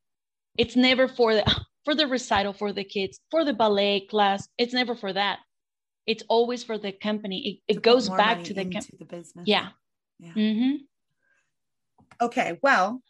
[0.56, 1.44] It's never for the
[1.84, 4.48] for the recital for the kids, for the ballet class.
[4.58, 5.38] It's never for that.
[6.06, 7.62] It's always for the company.
[7.68, 9.46] It, it goes back to the, com- the business.
[9.46, 9.68] Yeah.
[10.18, 10.32] yeah.
[10.32, 10.76] Mm-hmm.
[12.22, 12.58] Okay.
[12.62, 13.02] Well,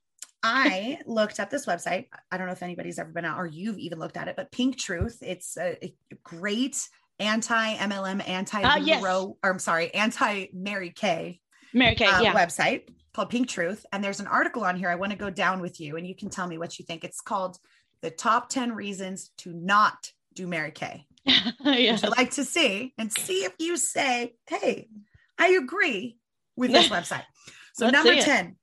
[0.43, 2.07] I looked up this website.
[2.31, 4.53] I don't know if anybody's ever been out or you've even looked at it, but
[4.53, 6.89] Pink Truth, it's a, a great
[7.21, 9.05] anti MLM, anti uh, yes.
[9.05, 11.41] or I'm sorry, anti Mary Kay,
[11.73, 12.35] Mary Kay uh, yeah.
[12.35, 13.87] website called Pink Truth.
[13.93, 16.15] And there's an article on here I want to go down with you and you
[16.15, 17.05] can tell me what you think.
[17.05, 17.59] It's called
[18.03, 21.07] The Top 10 Reasons to Not Do Mary Kay.
[21.65, 22.03] yes.
[22.05, 24.89] I like to see and see if you say, hey,
[25.39, 26.17] I agree
[26.57, 27.25] with this website.
[27.75, 28.57] So Let's number 10,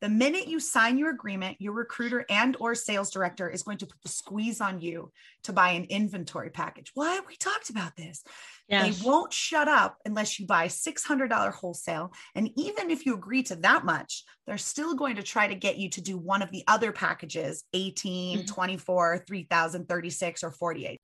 [0.00, 3.86] the minute you sign your agreement, your recruiter and or sales director is going to
[3.86, 5.12] put the squeeze on you
[5.44, 6.90] to buy an inventory package.
[6.94, 8.22] Why we talked about this?
[8.68, 8.98] Yes.
[8.98, 12.12] They won't shut up unless you buy $600 wholesale.
[12.34, 15.76] And even if you agree to that much, they're still going to try to get
[15.76, 18.46] you to do one of the other packages 18, mm-hmm.
[18.46, 20.98] 24, 3000, 36 or 48.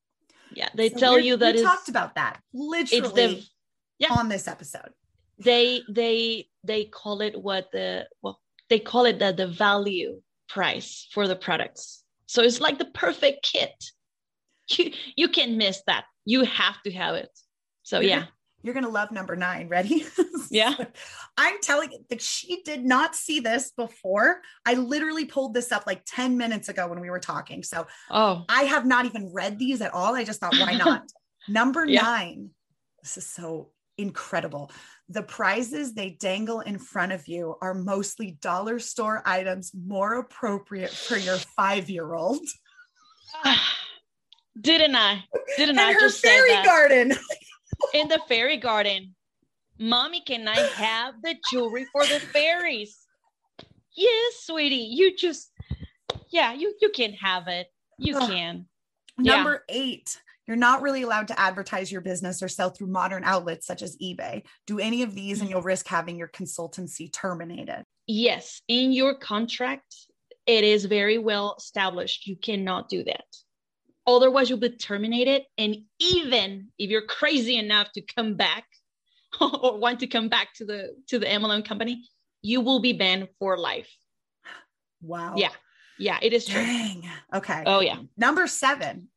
[0.52, 3.46] Yeah, they so tell you that we talked about that literally the,
[3.98, 4.14] yeah.
[4.14, 4.90] on this episode.
[5.38, 11.08] They they they call it what the well they call it the, the value price
[11.12, 12.02] for the products.
[12.26, 13.72] So it's like the perfect kit.
[14.68, 16.06] You, you can't miss that.
[16.24, 17.30] You have to have it.
[17.84, 18.24] So yeah.
[18.64, 19.68] You're going to love number nine.
[19.68, 20.04] Ready?
[20.50, 20.74] yeah.
[21.38, 24.40] I'm telling you that she did not see this before.
[24.66, 27.62] I literally pulled this up like 10 minutes ago when we were talking.
[27.62, 28.44] So oh.
[28.48, 30.16] I have not even read these at all.
[30.16, 31.04] I just thought, why not?
[31.48, 32.02] number yeah.
[32.02, 32.50] nine.
[33.04, 34.70] This is so incredible.
[35.08, 40.90] The prizes they dangle in front of you are mostly dollar store items more appropriate
[40.90, 42.40] for your five year old.
[44.60, 45.24] Didn't I?
[45.56, 47.12] Didn't and I her just fairy garden?
[47.94, 49.14] in the fairy garden.
[49.78, 52.96] Mommy, can I have the jewelry for the fairies?
[53.94, 54.76] Yes, sweetie.
[54.76, 55.50] You just,
[56.30, 57.68] yeah, you you can have it.
[57.98, 58.66] You can.
[59.18, 59.74] Number yeah.
[59.74, 63.82] eight, you're not really allowed to advertise your business or sell through modern outlets such
[63.82, 64.42] as eBay.
[64.66, 65.56] Do any of these and mm-hmm.
[65.56, 67.84] you'll risk having your consultancy terminated.
[68.06, 69.94] Yes, in your contract,
[70.46, 72.26] it is very well established.
[72.26, 73.24] You cannot do that.
[74.06, 75.42] Otherwise, you'll be terminated.
[75.58, 78.64] And even if you're crazy enough to come back
[79.40, 82.08] or want to come back to the to the MLM company,
[82.42, 83.90] you will be banned for life.
[85.02, 85.34] Wow.
[85.36, 85.50] Yeah.
[85.98, 86.60] Yeah, it is true.
[86.60, 87.08] Dang.
[87.34, 87.62] Okay.
[87.66, 87.96] Oh yeah.
[88.16, 89.08] Number seven,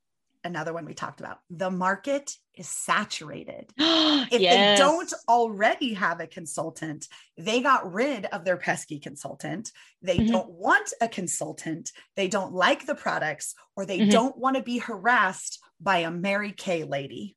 [0.43, 1.39] another one we talked about.
[1.49, 3.71] The market is saturated.
[3.77, 4.77] if yes.
[4.77, 9.71] they don't already have a consultant, they got rid of their pesky consultant.
[10.01, 10.31] They mm-hmm.
[10.31, 11.91] don't want a consultant.
[12.15, 14.09] They don't like the products, or they mm-hmm.
[14.09, 17.35] don't want to be harassed by a Mary Kay lady.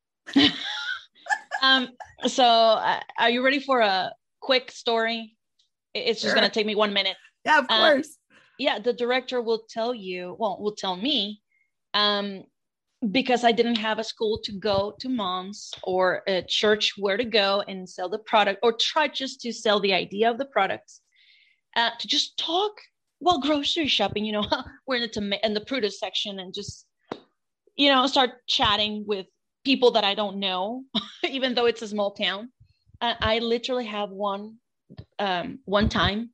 [1.62, 1.88] um,
[2.26, 5.36] so, uh, are you ready for a quick story?
[5.94, 6.34] It's just sure.
[6.34, 7.16] going to take me one minute.
[7.44, 8.16] Yeah, of uh, course.
[8.58, 11.42] yeah, the director will tell you, well, will tell me
[11.94, 12.44] um,
[13.10, 17.24] because I didn't have a school to go to moms or a church where to
[17.24, 21.00] go and sell the product or try just to sell the idea of the products,
[21.74, 22.72] uh, to just talk
[23.18, 24.24] while grocery shopping.
[24.24, 24.46] You know,
[24.86, 26.86] we're in the tom- in the produce section and just
[27.76, 29.26] you know start chatting with
[29.64, 30.84] people that I don't know,
[31.28, 32.50] even though it's a small town.
[33.00, 34.58] I literally have one
[35.18, 36.30] um, one time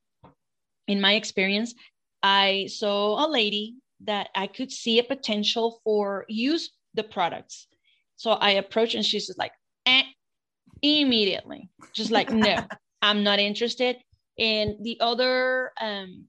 [0.86, 1.74] in my experience.
[2.22, 7.66] I saw a lady that I could see a potential for use the products.
[8.16, 9.52] So I approached and she's just like,
[9.86, 10.02] eh,
[10.82, 12.64] immediately, just like, no,
[13.02, 13.96] I'm not interested.
[14.38, 16.26] And the other, um,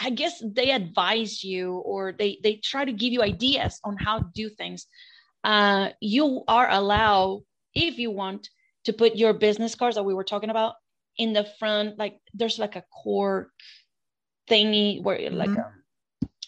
[0.00, 4.18] I guess they advise you or they they try to give you ideas on how
[4.18, 4.86] to do things.
[5.44, 7.42] Uh, you are allowed,
[7.74, 8.48] if you want,
[8.84, 10.74] to put your business cards that we were talking about
[11.16, 11.98] in the front.
[11.98, 13.50] Like there's like a cork
[14.50, 15.36] thingy where mm-hmm.
[15.36, 15.72] like a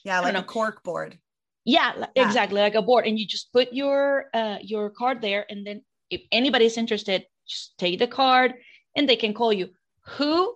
[0.06, 1.18] yeah, like a cork board.
[1.64, 5.44] Yeah, yeah, exactly, like a board, and you just put your uh, your card there,
[5.50, 8.54] and then if anybody's interested, just take the card,
[8.94, 9.70] and they can call you.
[10.16, 10.54] Who?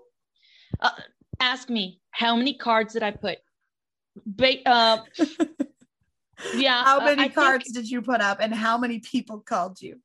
[0.79, 0.91] Uh,
[1.41, 3.39] ask me how many cards did I put?
[4.25, 4.99] Ba- uh,
[6.55, 6.85] yeah.
[6.85, 9.99] How many uh, cards think, did you put up, and how many people called you?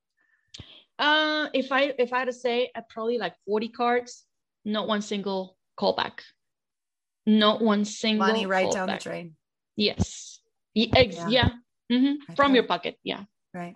[0.98, 4.26] Uh, if I if I had to say, I probably like forty cards,
[4.66, 6.22] not one single callback.
[7.26, 9.00] Not one single money right down back.
[9.00, 9.36] the drain.
[9.76, 10.40] Yes.
[10.74, 11.28] Yeah.
[11.28, 11.50] yeah.
[11.92, 12.34] Mm-hmm.
[12.36, 12.98] From your pocket.
[13.04, 13.24] Yeah.
[13.54, 13.76] Right.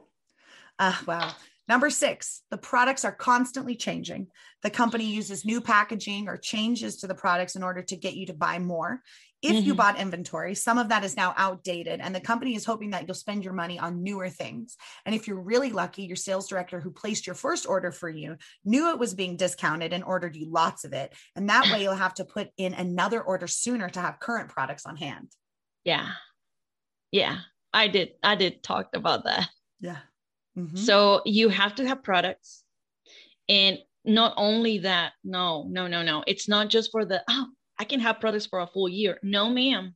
[0.78, 1.32] Uh, wow.
[1.68, 4.28] Number six, the products are constantly changing.
[4.64, 8.26] The company uses new packaging or changes to the products in order to get you
[8.26, 9.02] to buy more.
[9.42, 9.68] If mm-hmm.
[9.68, 13.08] you bought inventory, some of that is now outdated, and the company is hoping that
[13.08, 14.76] you'll spend your money on newer things.
[15.06, 18.36] And if you're really lucky, your sales director who placed your first order for you
[18.66, 21.14] knew it was being discounted and ordered you lots of it.
[21.38, 24.86] And that way, you'll have to put in another order sooner to have current products
[24.86, 25.32] on hand.
[25.86, 26.10] Yeah.
[27.12, 27.38] Yeah.
[27.74, 28.10] I did.
[28.22, 29.48] I did talk about that.
[29.80, 30.00] Yeah.
[30.58, 30.76] Mm-hmm.
[30.76, 32.64] So you have to have products.
[33.48, 36.24] And not only that, no, no, no, no.
[36.28, 37.48] It's not just for the, oh,
[37.80, 39.18] I can have products for a full year.
[39.24, 39.96] No, ma'am.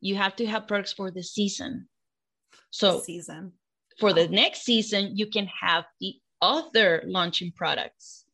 [0.00, 1.88] You have to have products for the season.
[2.70, 3.52] So, season.
[3.98, 8.24] For the next season, you can have the other launching products.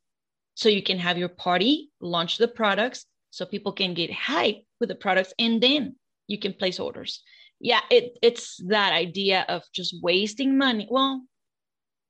[0.55, 4.89] So you can have your party launch the products so people can get hype with
[4.89, 5.97] the products and then
[6.27, 7.23] you can place orders.
[7.61, 10.89] Yeah, it, it's that idea of just wasting money.
[10.91, 11.23] Well,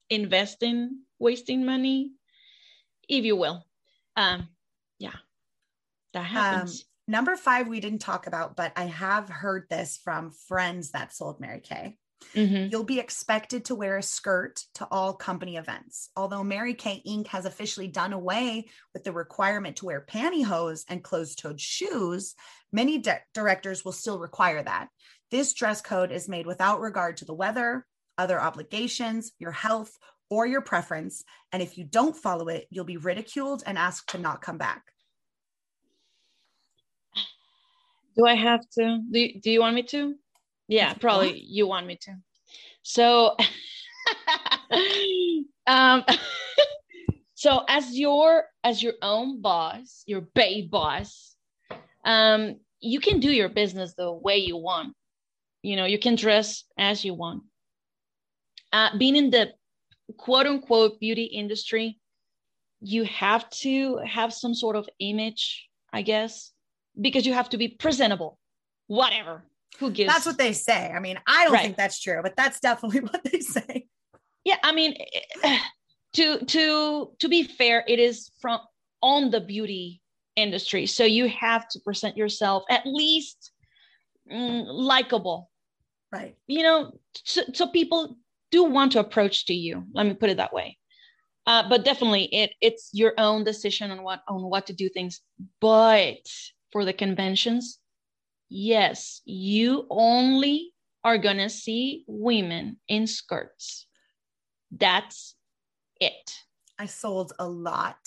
[0.08, 2.12] investing, wasting money,
[3.08, 3.64] if you will.
[4.16, 4.48] Um,
[6.12, 6.80] that um, happens.
[6.80, 11.14] Um, number five, we didn't talk about, but I have heard this from friends that
[11.14, 11.96] sold Mary Kay.
[12.34, 12.70] Mm-hmm.
[12.70, 16.10] You'll be expected to wear a skirt to all company events.
[16.14, 17.28] Although Mary Kay Inc.
[17.28, 22.34] has officially done away with the requirement to wear pantyhose and closed toed shoes,
[22.72, 24.88] many de- directors will still require that.
[25.30, 27.86] This dress code is made without regard to the weather,
[28.18, 29.96] other obligations, your health,
[30.28, 31.24] or your preference.
[31.52, 34.89] And if you don't follow it, you'll be ridiculed and asked to not come back.
[38.16, 39.00] Do I have to?
[39.10, 40.14] Do you, do you want me to?
[40.68, 42.16] Yeah, probably you want me to.
[42.82, 43.36] So,
[45.66, 46.04] um,
[47.34, 51.34] so as your as your own boss, your babe boss,
[52.04, 54.94] um, you can do your business the way you want.
[55.62, 57.42] You know, you can dress as you want
[58.72, 59.52] uh, being in the
[60.16, 61.98] quote unquote beauty industry,
[62.80, 66.52] you have to have some sort of image, I guess,
[66.98, 68.38] because you have to be presentable,
[68.86, 69.44] whatever.
[69.78, 70.12] Who gives?
[70.12, 70.90] That's what they say.
[70.90, 71.62] I mean, I don't right.
[71.62, 73.86] think that's true, but that's definitely what they say.
[74.44, 74.96] Yeah, I mean,
[76.14, 78.60] to to to be fair, it is from
[79.02, 80.00] on the beauty
[80.36, 83.52] industry, so you have to present yourself at least
[84.30, 85.50] mm, likable,
[86.12, 86.36] right?
[86.46, 86.92] You know,
[87.24, 88.16] so, so people
[88.50, 89.84] do want to approach to you.
[89.94, 90.76] Let me put it that way.
[91.46, 95.20] Uh, but definitely, it it's your own decision on what on what to do things.
[95.60, 96.26] But
[96.72, 97.78] for the conventions,
[98.48, 100.72] yes, you only
[101.04, 103.86] are gonna see women in skirts.
[104.70, 105.34] That's
[106.00, 106.36] it.
[106.78, 107.98] I sold a lot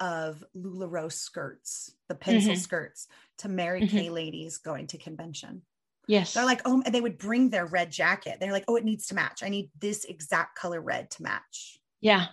[0.00, 2.60] of LuLaRoe skirts, the pencil mm-hmm.
[2.60, 3.06] skirts,
[3.38, 3.96] to Mary mm-hmm.
[3.96, 5.62] Kay ladies going to convention.
[6.08, 6.34] Yes.
[6.34, 8.38] They're like, oh, and they would bring their red jacket.
[8.40, 9.42] They're like, oh, it needs to match.
[9.44, 11.78] I need this exact color red to match.
[12.00, 12.26] Yeah.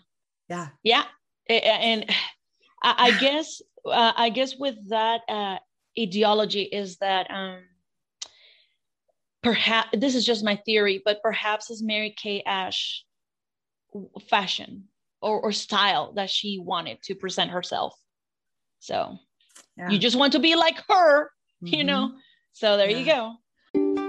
[0.50, 0.70] Yeah.
[0.84, 1.04] Yeah.
[1.48, 2.10] And
[2.84, 5.58] I guess, uh, I guess with that uh,
[5.98, 7.60] ideology is that um,
[9.42, 13.04] perhaps this is just my theory, but perhaps as Mary Kay Ash
[14.30, 14.86] fashion
[15.22, 17.94] or, or style that she wanted to present herself.
[18.80, 19.18] So
[19.78, 19.90] yeah.
[19.90, 21.68] you just want to be like her, mm-hmm.
[21.68, 22.14] you know?
[22.54, 22.98] So there yeah.
[22.98, 24.09] you go.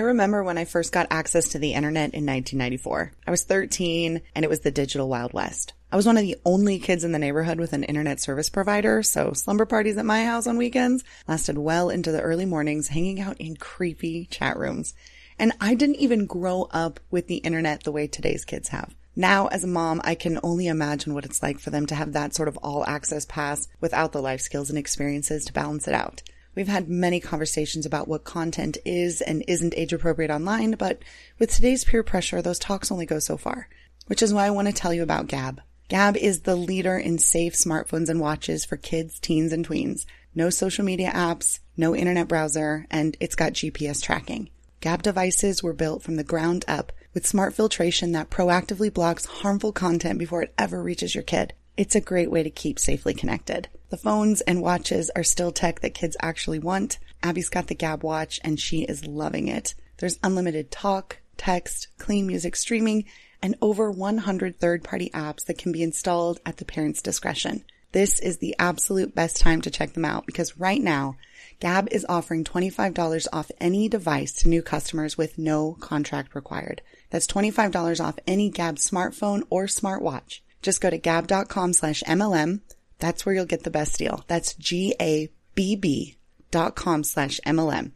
[0.00, 3.12] Remember when I first got access to the internet in 1994.
[3.26, 5.72] I was 13 and it was the digital Wild West.
[5.92, 9.02] I was one of the only kids in the neighborhood with an internet service provider,
[9.02, 13.20] so slumber parties at my house on weekends lasted well into the early mornings hanging
[13.20, 14.94] out in creepy chat rooms.
[15.38, 18.94] And I didn't even grow up with the internet the way today's kids have.
[19.16, 22.12] Now, as a mom, I can only imagine what it's like for them to have
[22.12, 25.94] that sort of all access pass without the life skills and experiences to balance it
[25.94, 26.22] out.
[26.54, 31.02] We've had many conversations about what content is and isn't age appropriate online, but
[31.38, 33.68] with today's peer pressure, those talks only go so far.
[34.06, 35.58] Which is why I want to tell you about Gabb.
[35.88, 40.06] Gabb is the leader in safe smartphones and watches for kids, teens, and tweens.
[40.34, 44.50] No social media apps, no internet browser, and it's got GPS tracking.
[44.80, 49.72] Gabb devices were built from the ground up with smart filtration that proactively blocks harmful
[49.72, 51.54] content before it ever reaches your kid.
[51.76, 53.68] It's a great way to keep safely connected.
[53.90, 56.98] The phones and watches are still tech that kids actually want.
[57.22, 59.74] Abby's got the Gabb watch and she is loving it.
[59.98, 63.04] There's unlimited talk, text, clean music streaming,
[63.42, 67.64] and over 100 third party apps that can be installed at the parent's discretion.
[67.92, 71.16] This is the absolute best time to check them out because right now,
[71.60, 76.82] Gabb is offering $25 off any device to new customers with no contract required.
[77.10, 80.40] That's $25 off any Gabb smartphone or smartwatch.
[80.62, 82.60] Just go to gabb.com slash MLM.
[82.98, 84.24] That's where you'll get the best deal.
[84.28, 86.16] That's G-A-B-B
[86.50, 87.92] dot com slash MLM.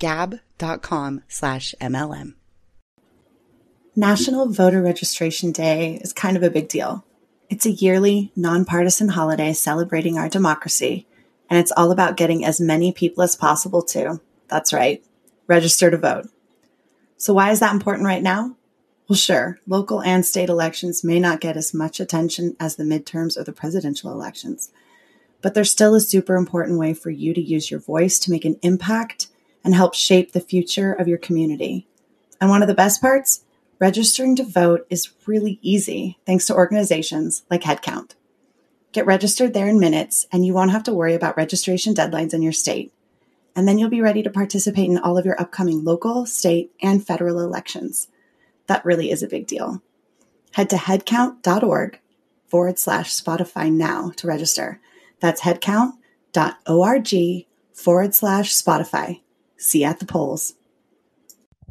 [0.00, 2.34] Gabb.com slash MLM.
[3.94, 7.04] National Voter Registration Day is kind of a big deal.
[7.50, 11.06] It's a yearly, nonpartisan holiday celebrating our democracy,
[11.50, 15.02] and it's all about getting as many people as possible to, that's right,
[15.46, 16.28] register to vote.
[17.16, 18.54] So why is that important right now?
[19.08, 23.38] Well, sure, local and state elections may not get as much attention as the midterms
[23.38, 24.70] or the presidential elections,
[25.40, 28.44] but they're still a super important way for you to use your voice to make
[28.44, 29.28] an impact
[29.64, 31.86] and help shape the future of your community.
[32.38, 33.44] And one of the best parts?
[33.78, 38.14] Registering to vote is really easy thanks to organizations like HeadCount.
[38.92, 42.42] Get registered there in minutes, and you won't have to worry about registration deadlines in
[42.42, 42.92] your state.
[43.56, 47.06] And then you'll be ready to participate in all of your upcoming local, state, and
[47.06, 48.08] federal elections.
[48.68, 49.82] That really is a big deal.
[50.52, 52.00] Head to headcount.org
[52.46, 54.80] forward slash Spotify now to register.
[55.20, 55.96] That's headcount.org
[57.74, 59.20] forward slash Spotify.
[59.56, 60.54] See you at the polls.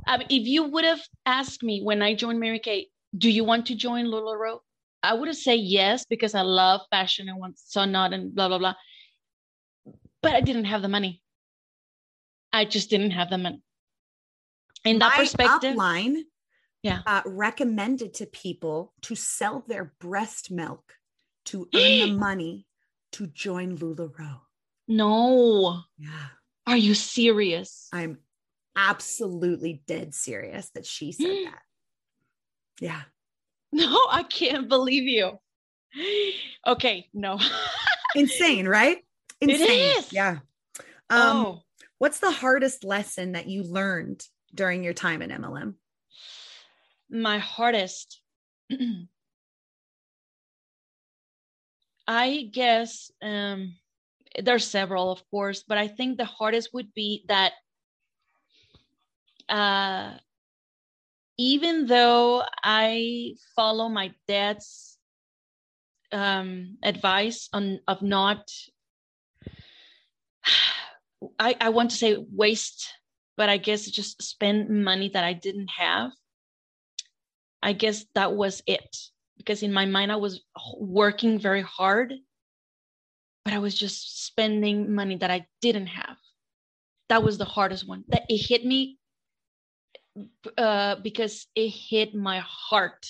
[0.08, 2.88] Um, if you would have asked me when I joined Mary Kay,
[3.18, 4.60] do you want to join LuLaRoe?
[5.04, 8.48] I would have said yes because I love fashion and want so not and blah
[8.48, 8.74] blah blah.
[10.22, 11.22] But I didn't have the money.
[12.52, 13.62] I just didn't have the money.
[14.84, 16.24] In that My perspective, upline
[16.84, 20.93] yeah, uh, recommended to people to sell their breast milk
[21.45, 22.65] to earn the money
[23.13, 24.39] to join LuLaRoe.
[24.88, 25.82] no.
[25.97, 26.28] Yeah,
[26.65, 27.88] Are you serious?
[27.93, 28.19] I'm
[28.75, 31.61] absolutely dead serious that she said that.
[32.80, 33.01] Yeah.
[33.71, 35.39] No, I can't believe you.
[36.65, 37.39] Okay, no.
[38.15, 38.97] Insane, right?
[39.41, 39.97] It Insane.
[39.97, 40.13] is.
[40.13, 40.39] Yeah.
[41.09, 41.61] Um, oh,
[41.99, 44.23] What's the hardest lesson that you learned
[44.53, 45.73] during your time in MLM?
[47.10, 48.22] My hardest.
[52.08, 53.76] I guess um,
[54.41, 57.53] there's several, of course, but I think the hardest would be that
[59.49, 60.14] uh,
[61.38, 64.97] even though I follow my dad's
[66.12, 68.49] um, advice on of not,
[71.39, 72.93] I, I want to say waste,
[73.36, 76.12] but I guess just spend money that I didn't have.
[77.62, 78.95] I guess that was it
[79.38, 80.41] because in my mind I was
[80.78, 82.14] working very hard,
[83.45, 86.18] but I was just spending money that I didn't have.
[87.10, 88.03] That was the hardest one.
[88.10, 88.99] That it hit me
[90.58, 93.08] uh, because it hit my heart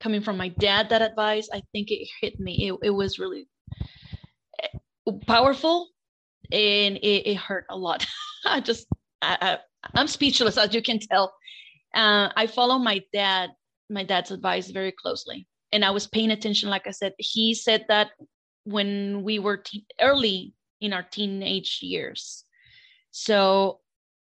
[0.00, 0.90] coming from my dad.
[0.90, 2.68] That advice, I think it hit me.
[2.68, 3.48] It, it was really
[4.62, 5.88] eh, powerful
[6.50, 8.06] and it, it hurt a lot.
[8.44, 8.86] I just,
[9.22, 9.58] I, I,
[9.94, 11.32] I'm speechless, as you can tell.
[11.94, 13.50] Uh, I follow my dad,
[13.92, 16.70] my dad's advice very closely, and I was paying attention.
[16.70, 18.10] Like I said, he said that
[18.64, 22.44] when we were te- early in our teenage years.
[23.10, 23.80] So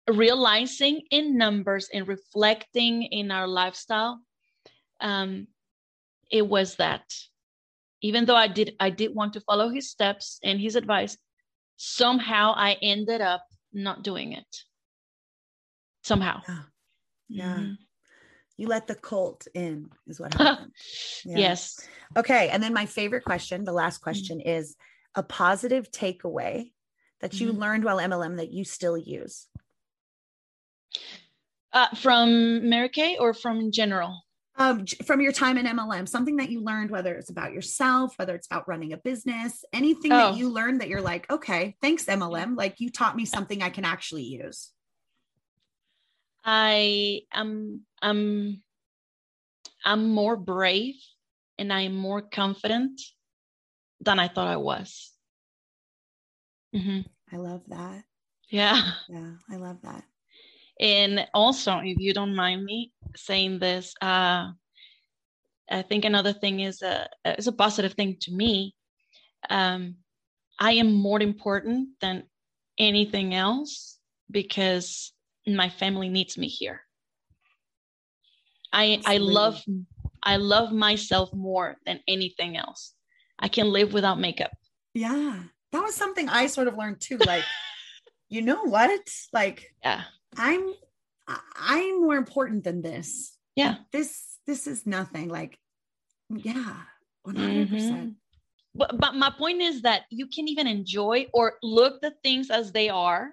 [0.07, 4.21] realizing in numbers and reflecting in our lifestyle,
[4.99, 5.47] um,
[6.31, 7.03] it was that.
[8.01, 11.17] Even though I did, I did want to follow his steps and his advice.
[11.77, 14.63] Somehow, I ended up not doing it.
[16.03, 16.41] Somehow.
[16.47, 16.61] Yeah.
[17.27, 17.55] Yeah.
[17.57, 17.77] Mhm.
[18.57, 20.71] You let the cult in, is what happened.
[21.25, 21.37] Yeah.
[21.37, 21.79] Yes.
[22.17, 22.49] Okay.
[22.49, 24.03] And then my favorite question, the last Mm-hmm.
[24.03, 24.75] question is
[25.15, 26.71] a positive takeaway
[27.21, 27.57] that you Mhm.
[27.57, 29.47] learned while MLM that you still use.
[31.73, 34.21] Uh, from Mary Kay or from general?
[34.57, 38.33] Um, from your time in MLM, something that you learned, whether it's about yourself, whether
[38.35, 40.31] it's about running a business, anything Oh.
[40.31, 42.55] that you learned that you're like, okay, thanks, MLM.
[42.55, 44.71] Like you taught me something I can actually use.
[46.45, 48.63] I am I'm
[49.85, 50.95] I'm more brave
[51.57, 53.01] and I am more confident
[54.01, 55.13] than I thought I was.
[56.73, 57.01] hmm
[57.31, 58.05] I love that.
[58.49, 58.93] Yeah.
[59.07, 60.05] Yeah, I love that.
[60.79, 64.51] And also, if you don't mind me saying this, uh,
[65.71, 68.75] I think another thing is a is a positive thing to me.
[69.49, 69.97] Um,
[70.59, 72.29] I am more important than
[72.79, 73.99] anything else
[74.31, 75.13] because
[75.47, 76.84] my family needs me here.
[78.75, 79.63] I I love
[80.21, 82.93] I love myself more than anything else.
[83.39, 84.51] I can live without makeup.
[84.93, 87.17] Yeah, that was something I sort of learned too.
[87.17, 87.43] Like,
[88.29, 89.09] you know what?
[89.33, 90.03] Like, Yeah.
[90.37, 90.73] I'm
[91.27, 93.37] I'm more important than this.
[93.55, 93.75] Yeah.
[93.91, 95.29] This this is nothing.
[95.29, 95.57] Like,
[96.29, 96.75] yeah,
[97.23, 97.75] one hundred mm-hmm.
[97.75, 98.13] percent.
[98.75, 102.71] but, but my point is that you can even enjoy or look the things as
[102.71, 103.31] they are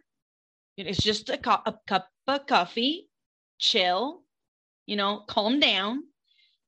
[0.76, 3.08] it's just a, co- a cup of coffee
[3.58, 4.21] chill
[4.92, 6.02] you know calm down.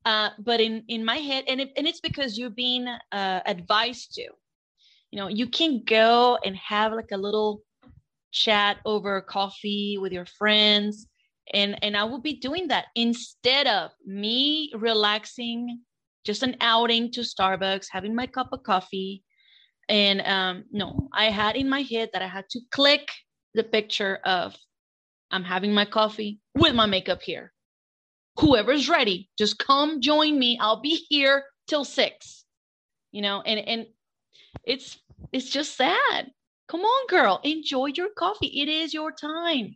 [0.03, 4.13] Uh, but in in my head and, it, and it's because you're being uh, advised
[4.15, 4.23] to
[5.11, 7.61] you know you can go and have like a little
[8.31, 11.07] chat over coffee with your friends
[11.53, 15.79] and and i will be doing that instead of me relaxing
[16.23, 19.23] just an outing to starbucks having my cup of coffee.
[19.87, 23.05] And um no i had in my head that i had to click
[23.53, 24.55] the picture of
[25.31, 27.54] i'm having my coffee with my makeup here
[28.37, 32.45] whoever's ready just come join me i'll be here till six
[33.11, 33.87] you know and and
[34.63, 34.97] it's
[35.31, 36.31] it's just sad
[36.67, 39.75] come on girl enjoy your coffee it is your time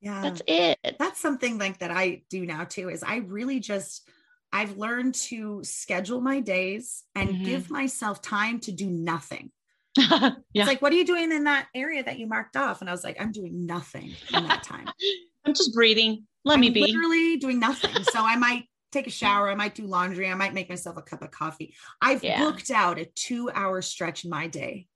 [0.00, 4.08] yeah that's it that's something like that i do now too is i really just
[4.52, 7.44] i've learned to schedule my days and mm-hmm.
[7.44, 9.50] give myself time to do nothing
[10.10, 10.32] yeah.
[10.54, 12.80] It's like, what are you doing in that area that you marked off?
[12.80, 14.88] And I was like, I'm doing nothing in that time.
[15.44, 16.26] I'm just breathing.
[16.46, 16.80] Let I'm me be.
[16.80, 18.04] Literally doing nothing.
[18.04, 19.50] So I might take a shower.
[19.50, 20.30] I might do laundry.
[20.30, 21.74] I might make myself a cup of coffee.
[22.00, 22.38] I've yeah.
[22.38, 24.86] booked out a two hour stretch in my day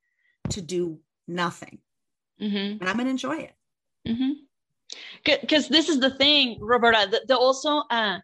[0.50, 1.78] to do nothing.
[2.40, 2.80] Mm-hmm.
[2.80, 3.52] And I'm going to enjoy it.
[5.24, 5.74] Because mm-hmm.
[5.74, 8.20] this is the thing, Roberta, the, the also, uh,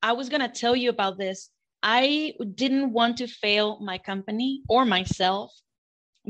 [0.00, 1.50] I was going to tell you about this.
[1.82, 5.52] I didn't want to fail my company or myself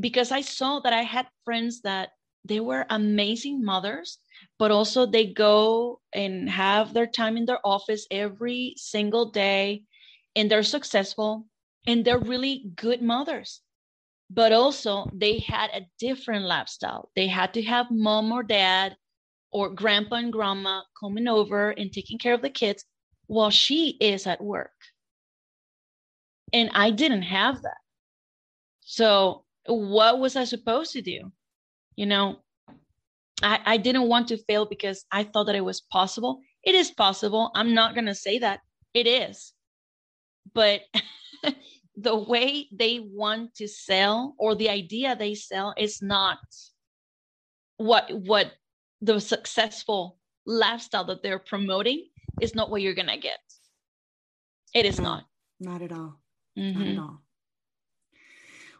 [0.01, 2.09] because I saw that I had friends that
[2.47, 4.19] they were amazing mothers,
[4.63, 9.83] but also they go and have their time in their office every single day
[10.37, 11.49] and they're successful
[11.89, 13.61] and they're really good mothers.
[14.31, 17.11] But also they had a different lifestyle.
[17.17, 18.97] They had to have mom or dad
[19.51, 22.85] or grandpa and grandma coming over and taking care of the kids
[23.27, 24.79] while she is at work
[26.53, 27.83] and I didn't have that.
[28.83, 31.33] So what was I supposed to do?
[31.97, 32.37] You know,
[33.43, 36.41] I, I didn't want to fail because I thought that it was possible.
[36.65, 37.51] It is possible.
[37.55, 38.61] I'm not going to say that
[38.95, 39.53] it is.
[40.55, 40.83] But
[41.97, 46.39] the way they want to sell or the idea they sell is not
[47.77, 48.53] what what
[49.01, 52.07] the successful lifestyle that they're promoting
[52.41, 53.39] is not what you're going to get.
[54.75, 55.25] It is no, not.
[55.61, 56.21] Not at all.
[56.59, 56.79] Mm-hmm.
[56.79, 57.22] Not at all.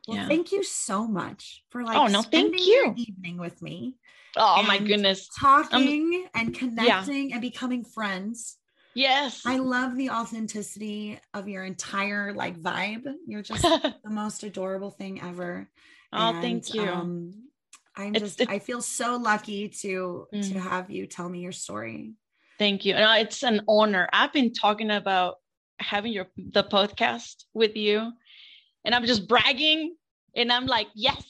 [0.09, 0.29] Well, yeah.
[0.29, 3.95] thank you so much for like oh no, thank you evening with me.
[4.37, 7.35] Oh my goodness, talking um, and connecting yeah.
[7.35, 8.57] and becoming friends.
[8.95, 13.05] Yes, I love the authenticity of your entire like vibe.
[13.27, 15.69] You're just the most adorable thing ever.
[16.13, 16.83] Oh, and, thank you.
[16.83, 17.33] Um,
[17.97, 20.53] I'm it's, just it's, I feel so lucky to mm.
[20.53, 22.15] to have you tell me your story.
[22.59, 22.95] Thank you.
[22.95, 24.09] No, it's an honor.
[24.13, 25.37] I've been talking about
[25.79, 28.13] having your the podcast with you
[28.85, 29.97] and i'm just bragging.
[30.35, 31.23] And i'm like yes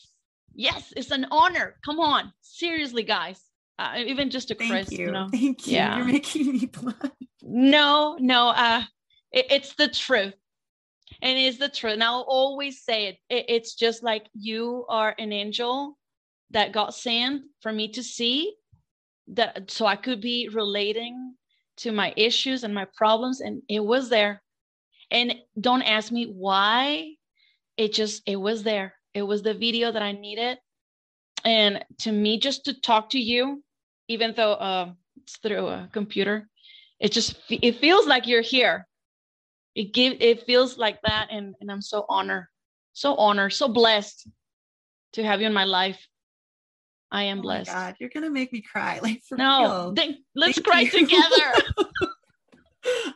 [0.54, 1.76] yes it's an honor.
[1.84, 2.32] Come on.
[2.40, 3.40] Seriously guys.
[3.78, 5.06] Uh, even just a thank you.
[5.06, 5.12] you.
[5.12, 5.28] know?
[5.30, 5.74] Thank you.
[5.74, 5.96] Yeah.
[5.96, 6.94] you're making me blush.
[7.42, 8.82] No no uh
[9.32, 10.34] it, it's the truth.
[11.20, 11.94] And it's the truth.
[11.94, 13.16] And i'll always say it.
[13.28, 15.98] it it's just like you are an angel
[16.50, 18.54] that got sent for me to see
[19.28, 21.34] that so i could be relating
[21.76, 24.42] to my issues and my problems and it was there.
[25.10, 27.14] And don't ask me why
[27.76, 30.58] it just it was there it was the video that i needed
[31.44, 33.62] and to me just to talk to you
[34.08, 36.48] even though uh, it's through a computer
[37.00, 38.86] it just it feels like you're here
[39.74, 42.46] it give it feels like that and, and i'm so honored
[42.92, 44.28] so honored so blessed
[45.12, 46.06] to have you in my life
[47.14, 47.70] I am oh blessed.
[47.70, 48.98] God, you're gonna make me cry.
[49.02, 50.90] Like no, then let's Thank cry you.
[50.98, 51.52] together.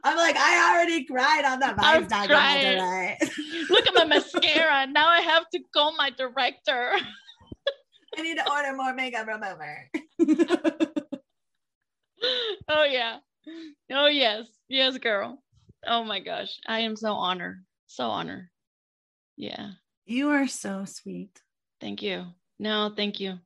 [0.05, 3.17] I'm like, I already cried on that Vibes documentary.
[3.71, 4.87] Look at my mascara.
[4.87, 6.93] Now I have to call my director.
[8.17, 9.91] I need to order more makeup remover.
[12.69, 13.19] oh yeah.
[13.91, 14.47] Oh yes.
[14.69, 15.43] Yes, girl.
[15.87, 16.59] Oh my gosh.
[16.67, 17.65] I am so honored.
[17.87, 18.49] So honored.
[19.37, 19.73] Yeah.
[20.07, 21.31] You are so sweet.
[21.81, 22.27] Thank you.
[22.59, 23.39] No, thank you.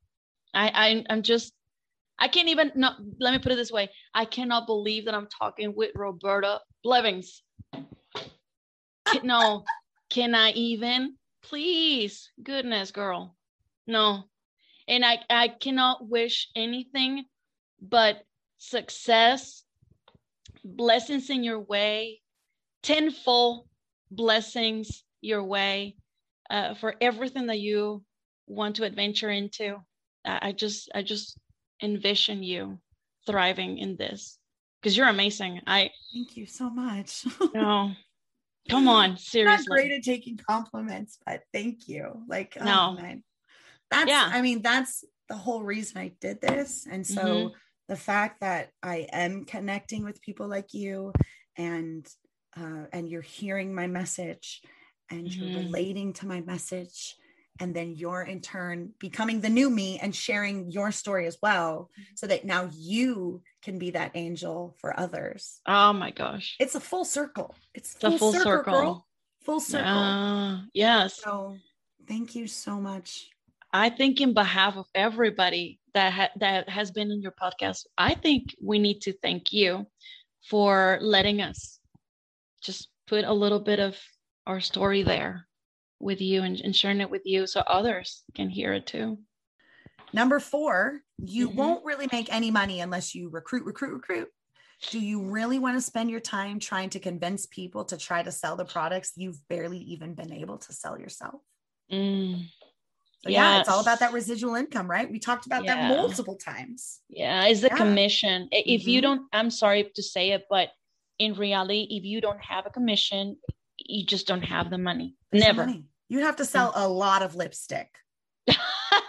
[0.54, 1.52] I, I I'm just
[2.20, 3.88] I can't even no let me put it this way.
[4.14, 7.42] I cannot believe that I'm talking with Roberta Blevins.
[9.22, 9.64] no,
[10.10, 11.16] can I even?
[11.42, 13.36] Please, goodness, girl.
[13.86, 14.24] No.
[14.86, 17.24] And I, I cannot wish anything
[17.80, 18.22] but
[18.58, 19.64] success,
[20.64, 22.20] blessings in your way,
[22.82, 23.68] tenfold
[24.10, 25.96] blessings your way
[26.50, 28.02] uh, for everything that you
[28.46, 29.76] want to adventure into.
[30.24, 31.38] I just I just
[31.82, 32.78] envision you
[33.26, 34.38] thriving in this
[34.80, 35.60] because you're amazing.
[35.66, 37.26] I thank you so much.
[37.54, 37.92] no,
[38.68, 39.52] Come on, seriously.
[39.52, 42.22] I'm not great at taking compliments, but thank you.
[42.28, 43.22] Like, oh, no, man.
[43.90, 44.30] that's yeah.
[44.32, 46.86] I mean, that's the whole reason I did this.
[46.90, 47.54] And so mm-hmm.
[47.88, 51.12] the fact that I am connecting with people like you
[51.56, 52.06] and
[52.56, 54.60] uh, and you're hearing my message
[55.08, 55.42] and mm-hmm.
[55.42, 57.16] you're relating to my message
[57.60, 61.90] and then you're in turn becoming the new me and sharing your story as well
[61.92, 62.02] mm-hmm.
[62.14, 65.60] so that now you can be that angel for others.
[65.66, 66.56] Oh my gosh.
[66.58, 67.54] It's a full circle.
[67.74, 68.72] It's full, full circle, circle.
[68.72, 69.06] Girl.
[69.44, 69.88] full circle.
[69.88, 71.20] Uh, yes.
[71.22, 71.56] So
[72.08, 73.28] thank you so much.
[73.72, 78.14] I think in behalf of everybody that ha- that has been in your podcast i
[78.14, 79.86] think we need to thank you
[80.48, 81.78] for letting us
[82.62, 83.96] just put a little bit of
[84.46, 85.46] our story there
[86.00, 89.18] with you and, and sharing it with you so others can hear it too.
[90.12, 91.58] Number four, you mm-hmm.
[91.58, 94.28] won't really make any money unless you recruit, recruit, recruit.
[94.90, 98.32] Do you really want to spend your time trying to convince people to try to
[98.32, 101.40] sell the products you've barely even been able to sell yourself?
[101.92, 102.46] Mm.
[103.22, 103.38] So yes.
[103.38, 105.10] yeah, it's all about that residual income, right?
[105.10, 105.76] We talked about yeah.
[105.76, 107.00] that multiple times.
[107.10, 107.76] Yeah, is the yeah.
[107.76, 108.48] commission.
[108.50, 108.90] If mm-hmm.
[108.90, 110.70] you don't, I'm sorry to say it, but
[111.18, 113.36] in reality, if you don't have a commission,
[113.76, 115.16] you just don't have the money.
[115.30, 115.66] There's Never.
[115.66, 115.84] Money.
[116.10, 117.88] You have to sell a lot of lipstick.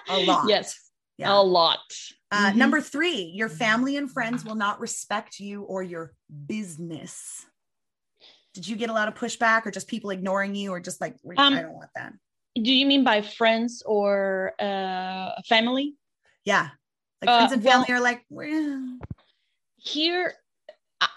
[0.08, 0.48] a lot.
[0.48, 0.80] Yes.
[1.18, 1.34] Yeah.
[1.34, 1.80] A lot.
[2.32, 2.60] Uh, mm-hmm.
[2.60, 6.14] Number three, your family and friends will not respect you or your
[6.46, 7.44] business.
[8.54, 11.16] Did you get a lot of pushback or just people ignoring you or just like,
[11.38, 12.14] um, I don't want that?
[12.56, 15.96] Do you mean by friends or uh, family?
[16.46, 16.70] Yeah.
[17.24, 19.00] Like friends uh, and family well, are like, well.
[19.78, 20.36] here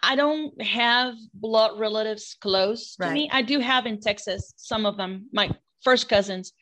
[0.02, 3.28] I don't have blood relatives close to me.
[3.30, 5.50] I do have in Texas some of them, my
[5.84, 6.52] first cousins.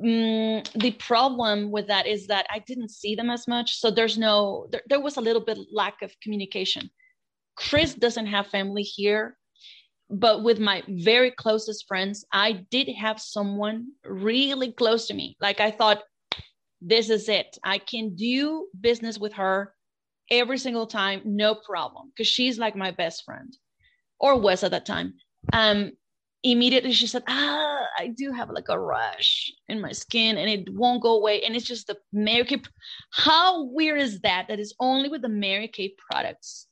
[0.00, 4.16] Mm, the problem with that is that I didn't see them as much, so there's
[4.16, 6.90] no there, there was a little bit lack of communication.
[7.56, 9.36] Chris doesn't have family here,
[10.08, 15.36] but with my very closest friends, I did have someone really close to me.
[15.40, 16.02] Like I thought,
[16.80, 17.58] this is it.
[17.62, 19.74] I can do business with her
[20.30, 23.54] every single time, no problem, because she's like my best friend,
[24.18, 25.14] or was at that time.
[25.52, 25.92] Um,
[26.42, 30.72] immediately she said, "Ah, I do have like a rash in my skin, and it
[30.74, 32.62] won't go away, and it's just the Mary Kay."
[33.12, 34.46] How weird is that?
[34.48, 36.66] That is only with the Mary Kay products.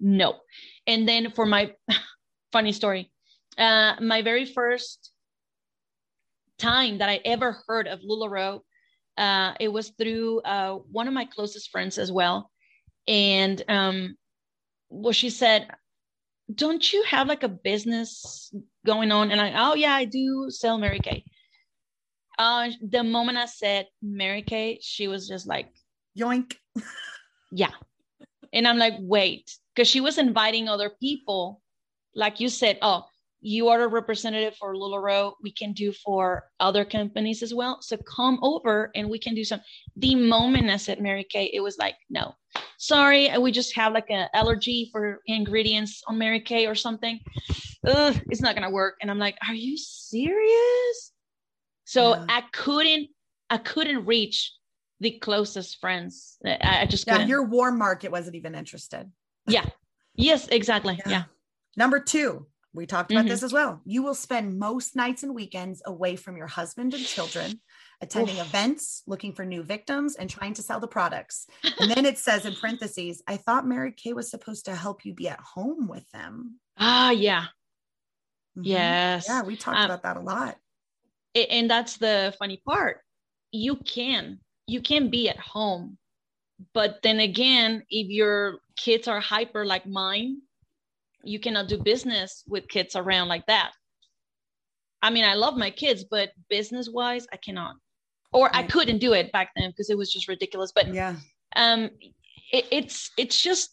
[0.00, 0.40] No,
[0.86, 1.72] and then for my
[2.52, 3.10] funny story,
[3.58, 5.12] uh, my very first
[6.58, 8.60] time that I ever heard of LuLaRoe,
[9.16, 12.50] uh, it was through uh, one of my closest friends as well
[13.10, 14.16] and um
[14.88, 15.68] well she said
[16.54, 18.52] don't you have like a business
[18.84, 21.24] going on and i oh yeah i do sell mary kay
[22.38, 25.68] uh the moment i said mary kay she was just like
[26.18, 26.54] yoink
[27.52, 27.72] yeah
[28.52, 31.60] and i'm like wait because she was inviting other people
[32.14, 33.04] like you said oh
[33.40, 35.32] you are a representative for LuLaRoe.
[35.42, 37.80] We can do for other companies as well.
[37.80, 39.60] So come over and we can do some.
[39.96, 42.34] The moment I said Mary Kay, it was like, no,
[42.80, 47.20] sorry, we just have like an allergy for ingredients on Mary Kay or something.
[47.86, 48.96] Ugh, it's not gonna work.
[49.00, 51.12] And I'm like, are you serious?
[51.84, 52.24] So yeah.
[52.28, 53.10] I couldn't,
[53.50, 54.52] I couldn't reach
[54.98, 56.38] the closest friends.
[56.44, 57.14] I, I just yeah.
[57.14, 57.28] Couldn't.
[57.28, 59.10] Your warm market wasn't even interested.
[59.46, 59.66] Yeah.
[60.14, 60.98] Yes, exactly.
[61.04, 61.10] yeah.
[61.10, 61.22] yeah.
[61.76, 63.28] Number two, we talked about mm-hmm.
[63.28, 63.82] this as well.
[63.84, 67.60] You will spend most nights and weekends away from your husband and children,
[68.02, 68.46] attending Oof.
[68.46, 71.46] events, looking for new victims, and trying to sell the products.
[71.78, 75.14] And then it says in parentheses, I thought Mary Kay was supposed to help you
[75.14, 76.58] be at home with them.
[76.78, 77.42] Ah, yeah.
[78.56, 78.62] Mm-hmm.
[78.64, 79.26] Yes.
[79.28, 80.56] Yeah, we talked um, about that a lot.
[81.34, 83.00] And that's the funny part.
[83.52, 85.98] You can, you can be at home.
[86.74, 90.38] But then again, if your kids are hyper like mine,
[91.22, 93.72] you cannot do business with kids around like that.
[95.02, 97.76] I mean, I love my kids, but business wise, I cannot,
[98.32, 98.56] or right.
[98.56, 100.72] I couldn't do it back then because it was just ridiculous.
[100.74, 101.16] But yeah,
[101.56, 101.90] um,
[102.52, 103.70] it, it's it's just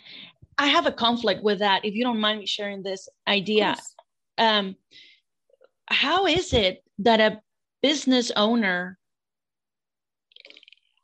[0.58, 1.84] I have a conflict with that.
[1.84, 3.76] If you don't mind me sharing this idea,
[4.38, 4.76] um,
[5.88, 7.40] how is it that a
[7.82, 8.98] business owner?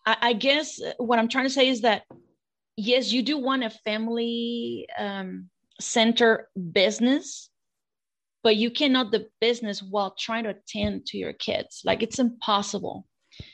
[0.06, 2.04] I, I guess what I'm trying to say is that
[2.76, 5.50] yes, you do want a family um,
[5.80, 7.50] center business
[8.42, 11.82] but you cannot the business while trying to attend to your kids.
[11.84, 13.06] Like it's impossible.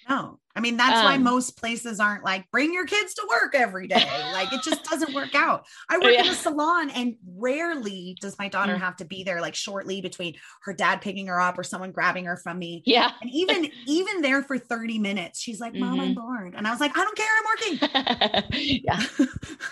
[0.09, 0.41] No.
[0.57, 3.87] I mean that's um, why most places aren't like bring your kids to work every
[3.87, 4.05] day.
[4.33, 5.67] Like it just doesn't work out.
[5.89, 6.25] I work yeah.
[6.25, 8.81] in a salon and rarely does my daughter mm.
[8.81, 12.25] have to be there like shortly between her dad picking her up or someone grabbing
[12.25, 12.83] her from me.
[12.87, 13.13] Yeah.
[13.21, 16.01] And even even there for 30 minutes she's like mom mm-hmm.
[16.01, 16.55] i'm bored.
[16.57, 17.29] And i was like i don't care.
[17.39, 18.49] I'm working.
[18.85, 19.03] Yeah.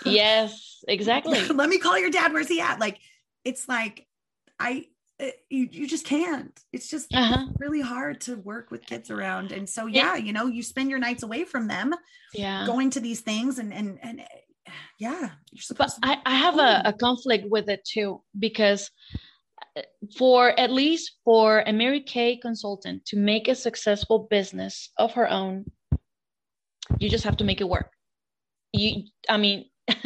[0.05, 1.43] Yes exactly.
[1.49, 2.31] Let me call your dad.
[2.31, 2.79] Where's he at?
[2.79, 2.99] Like
[3.43, 4.05] it's like
[4.59, 4.85] i
[5.19, 6.59] it, you, you just can't.
[6.71, 7.47] It's just uh-huh.
[7.59, 9.51] really hard to work with kids around.
[9.51, 11.93] And so, yeah, you know, you spend your nights away from them,
[12.33, 14.21] yeah, going to these things and, and, and
[14.99, 18.91] yeah, you're supposed but to- I, I have a, a conflict with it too, because
[19.75, 19.81] uh,
[20.17, 25.29] for at least for a Mary Kay consultant to make a successful business of her
[25.29, 25.65] own,
[26.99, 27.91] you just have to make it work.
[28.73, 29.65] You, I mean,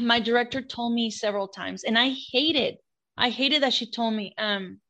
[0.00, 2.76] my director told me several times, and I hated
[3.20, 4.80] I hated that she told me, um,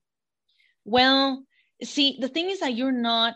[0.85, 1.45] well,
[1.83, 3.35] see, the thing is that you're not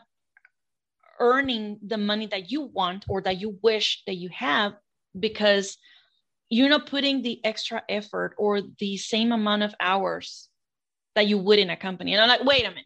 [1.19, 4.75] earning the money that you want or that you wish that you have
[5.19, 5.77] because
[6.49, 10.49] you're not putting the extra effort or the same amount of hours
[11.17, 12.13] that you would in a company.
[12.13, 12.85] And I'm like, wait a minute,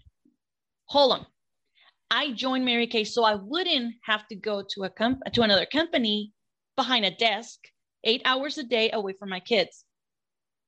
[0.87, 1.27] hold on.
[2.11, 5.67] I joined Mary Kay so I wouldn't have to go to a comp- to another
[5.67, 6.33] company
[6.75, 7.59] behind a desk
[8.05, 9.85] eight hours a day away from my kids.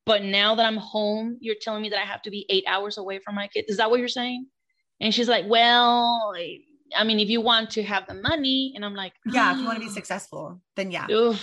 [0.06, 2.98] But now that I'm home, you're telling me that I have to be eight hours
[2.98, 3.68] away from my kids.
[3.68, 4.46] Is that what you're saying?
[5.00, 6.32] And she's like, Well,
[6.96, 9.64] I mean, if you want to have the money, and I'm like, Yeah, if you
[9.64, 11.10] want to be successful, then yeah.
[11.10, 11.42] Oof.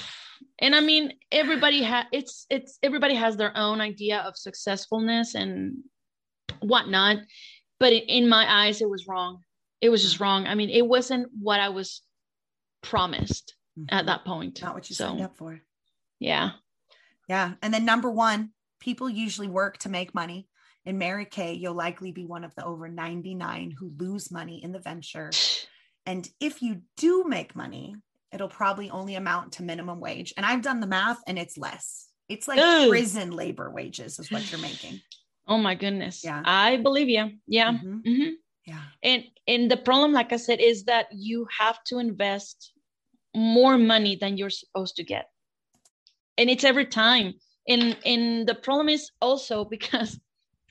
[0.59, 5.77] And I mean, everybody has it's it's everybody has their own idea of successfulness and
[6.59, 7.17] whatnot.
[7.79, 9.41] But in my eyes, it was wrong.
[9.81, 10.47] It was just wrong.
[10.47, 12.01] I mean, it wasn't what I was
[12.81, 13.95] promised mm-hmm.
[13.95, 14.61] at that point.
[14.61, 15.61] Not what you so, signed up for.
[16.19, 16.51] Yeah.
[17.27, 17.53] Yeah.
[17.61, 20.47] And then number one, people usually work to make money.
[20.85, 24.71] In Mary Kay, you'll likely be one of the over 99 who lose money in
[24.71, 25.31] the venture.
[26.05, 27.95] And if you do make money,
[28.31, 30.33] it'll probably only amount to minimum wage.
[30.37, 32.07] And I've done the math and it's less.
[32.29, 35.01] It's like prison labor wages is what you're making.
[35.49, 36.25] Oh my goodness.
[36.25, 36.41] Yeah.
[36.43, 37.31] I believe you.
[37.47, 37.71] Yeah.
[37.71, 37.99] Mm-hmm.
[37.99, 38.29] Mm-hmm.
[38.65, 38.81] Yeah.
[39.01, 42.73] And and the problem, like I said, is that you have to invest
[43.33, 45.29] more money than you're supposed to get
[46.37, 47.33] and it's every time.
[47.67, 50.19] And and the problem is also because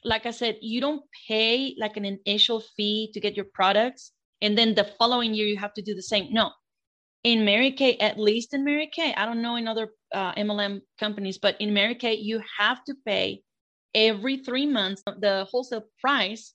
[0.04, 4.56] like i said you don't pay like an initial fee to get your products and
[4.56, 6.32] then the following year you have to do the same.
[6.32, 6.50] No.
[7.24, 10.80] In mary kay at least in mary kay i don't know in other uh, mlm
[11.00, 13.42] companies but in mary kay you have to pay
[13.94, 16.54] every three months the wholesale price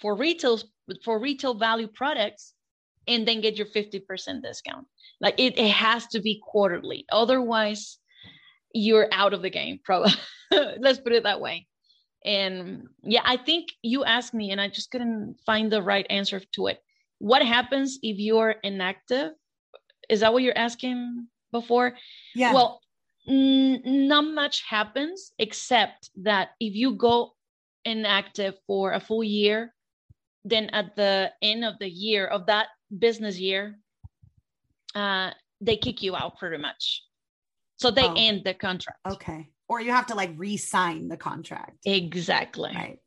[0.00, 0.58] for retail
[1.04, 2.54] for retail value products
[3.08, 4.86] and then get your 50% discount.
[5.20, 7.04] Like it, it has to be quarterly.
[7.10, 7.98] Otherwise
[8.74, 10.12] you're out of the game probably.
[10.50, 11.66] Let's put it that way.
[12.24, 16.40] And yeah i think you asked me and i just couldn't find the right answer
[16.54, 16.78] to it.
[17.18, 19.32] What happens if you're inactive?
[20.08, 21.94] Is that what you're asking before?
[22.34, 22.52] Yeah.
[22.54, 22.80] Well
[23.28, 27.32] n- not much happens except that if you go
[27.84, 29.74] inactive for a full year
[30.44, 32.68] then at the end of the year of that
[32.98, 33.78] business year
[34.94, 37.02] uh, they kick you out pretty much
[37.82, 38.14] so they oh.
[38.16, 39.00] end the contract.
[39.06, 39.48] Okay.
[39.68, 41.78] Or you have to like re-sign the contract.
[41.84, 42.70] Exactly.
[42.74, 42.98] Right.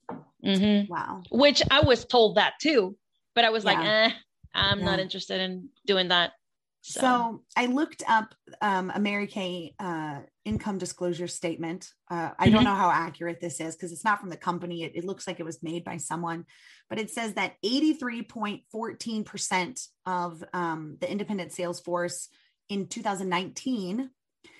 [0.44, 0.92] Mm-hmm.
[0.92, 1.24] Wow.
[1.32, 2.98] Which I was told that too,
[3.34, 3.72] but I was yeah.
[3.72, 4.12] like, eh,
[4.54, 4.86] I'm yeah.
[4.86, 6.34] not interested in doing that.
[6.82, 11.90] So, so I looked up um, a Mary Kay uh, income disclosure statement.
[12.12, 12.54] Uh, I mm-hmm.
[12.54, 14.84] don't know how accurate this is because it's not from the company.
[14.84, 16.46] It, it, looks like it was made by someone,
[16.88, 22.30] but it says that 83.14% of um, the independent sales force
[22.70, 24.12] in 2019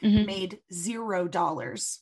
[0.04, 0.26] mm-hmm.
[0.26, 2.02] made zero dollars.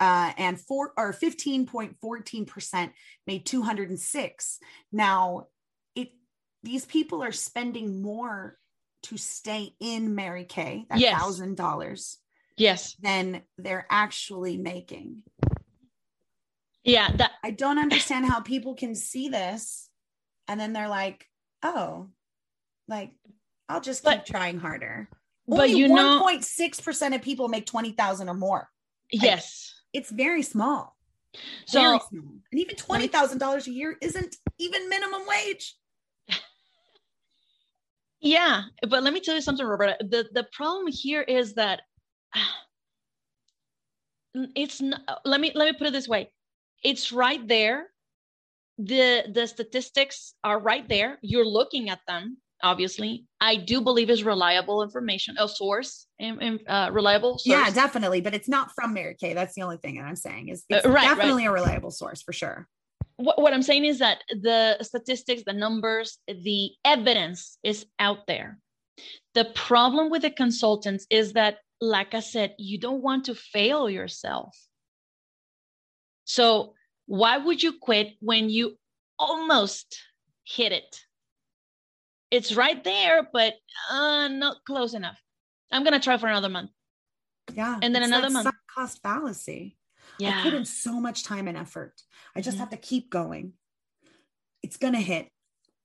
[0.00, 2.90] Uh, and four or 15.14%
[3.26, 4.58] made 206.
[4.90, 5.46] Now,
[5.94, 6.12] it
[6.62, 8.56] these people are spending more
[9.04, 11.56] to stay in Mary Kay, that thousand yes.
[11.56, 12.18] dollars.
[12.56, 12.96] Yes.
[13.00, 15.22] Than they're actually making.
[16.82, 17.10] Yeah.
[17.14, 19.90] That I don't understand how people can see this
[20.48, 21.26] and then they're like,
[21.62, 22.08] oh,
[22.88, 23.12] like
[23.68, 25.08] I'll just keep but, trying harder.
[25.50, 25.96] Only but you 1.
[25.96, 28.68] know 1.6% of people make 20,000 or more.
[29.10, 29.74] Yes.
[29.92, 30.96] Like, it's very small.
[31.66, 32.34] So very small.
[32.50, 35.76] and even $20,000 a year isn't even minimum wage.
[38.18, 39.98] Yeah, but let me tell you something, Roberta.
[40.00, 41.82] The the problem here is that
[44.34, 46.32] it's not, let me let me put it this way.
[46.82, 47.88] It's right there.
[48.78, 51.18] The the statistics are right there.
[51.22, 53.26] You're looking at them obviously.
[53.40, 57.46] I do believe is reliable information a source and, uh, reliable source.
[57.46, 59.34] yeah definitely but it's not from mary kay.
[59.34, 61.50] That's the only thing that i'm saying is it's uh, right, definitely right.
[61.50, 62.66] a reliable source for sure.
[63.16, 68.58] What, what i'm saying is that the statistics the numbers the evidence is out there.
[69.34, 73.90] The problem with the consultants is that like i said you don't want to fail
[73.90, 74.56] yourself.
[76.24, 76.74] So
[77.06, 78.76] why would you quit when you
[79.18, 79.98] almost
[80.44, 81.00] hit it
[82.30, 83.54] it's right there, but
[83.90, 85.20] uh, not close enough.
[85.70, 86.70] I'm gonna try for another month.
[87.52, 88.48] Yeah, and then another month.
[88.74, 89.76] Cost fallacy.
[90.18, 90.40] Yeah.
[90.40, 91.94] I put in so much time and effort.
[92.34, 92.60] I just mm-hmm.
[92.60, 93.52] have to keep going.
[94.62, 95.28] It's going to hit.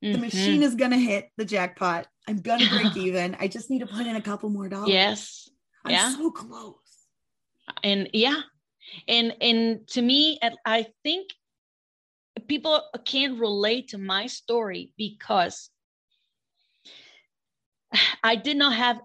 [0.03, 0.13] Mm-hmm.
[0.13, 2.07] The machine is going to hit the jackpot.
[2.27, 3.35] I'm going to break even.
[3.39, 4.89] I just need to put in a couple more dollars.
[4.89, 5.49] Yes.
[5.85, 6.15] I'm yeah.
[6.15, 6.75] so close.
[7.83, 8.41] And yeah.
[9.07, 11.29] And and to me I think
[12.47, 15.69] people can't relate to my story because
[18.23, 18.99] I did not have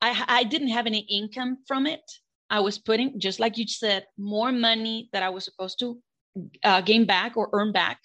[0.00, 2.02] I I didn't have any income from it.
[2.50, 5.98] I was putting just like you said more money that I was supposed to
[6.64, 7.98] uh, gain back or earn back.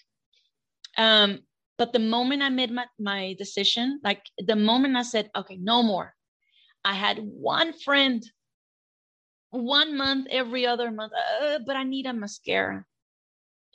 [0.98, 1.40] Um,
[1.78, 5.82] but the moment I made my, my decision, like the moment I said, okay, no
[5.82, 6.14] more,
[6.84, 8.24] I had one friend,
[9.50, 12.86] one month every other month, uh, but I need a mascara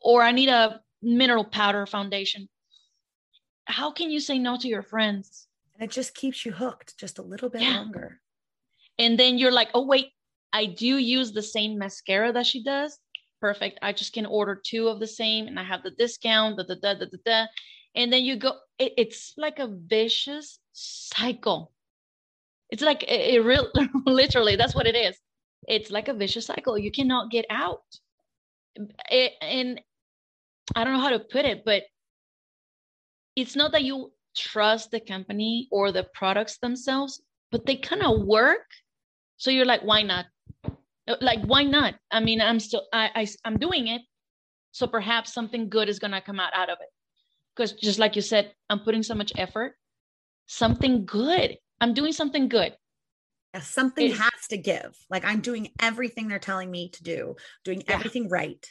[0.02, 2.48] or I need a mineral powder foundation.
[3.64, 5.47] How can you say no to your friends?
[5.78, 7.76] And it just keeps you hooked just a little bit yeah.
[7.76, 8.20] longer.
[8.98, 10.08] And then you're like, oh, wait,
[10.52, 12.98] I do use the same mascara that she does.
[13.40, 13.78] Perfect.
[13.82, 16.74] I just can order two of the same and I have the discount, da, da,
[16.82, 17.46] da, da, da, da.
[17.94, 21.72] And then you go, it, it's like a vicious cycle.
[22.70, 23.70] It's like it, it real
[24.06, 25.16] literally, that's what it is.
[25.68, 26.76] It's like a vicious cycle.
[26.76, 27.82] You cannot get out.
[29.10, 29.80] It, and
[30.74, 31.84] I don't know how to put it, but
[33.36, 38.22] it's not that you trust the company or the products themselves, but they kind of
[38.24, 38.66] work.
[39.36, 40.26] So you're like, why not?
[41.20, 41.94] Like, why not?
[42.10, 44.02] I mean, I'm still, I, I I'm doing it.
[44.72, 46.88] So perhaps something good is going to come out, out of it.
[47.56, 49.74] Because just like you said, I'm putting so much effort,
[50.46, 51.56] something good.
[51.80, 52.76] I'm doing something good.
[53.54, 54.94] Yeah, something it's, has to give.
[55.10, 57.94] Like I'm doing everything they're telling me to do, doing yeah.
[57.94, 58.64] everything right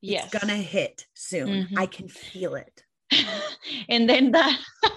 [0.00, 0.24] yes.
[0.24, 1.48] it's gonna hit soon.
[1.48, 1.78] Mm-hmm.
[1.78, 2.82] I can feel it.
[3.88, 4.58] and then that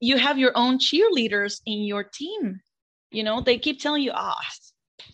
[0.00, 2.60] you have your own cheerleaders in your team.
[3.10, 4.32] You know, they keep telling you, oh,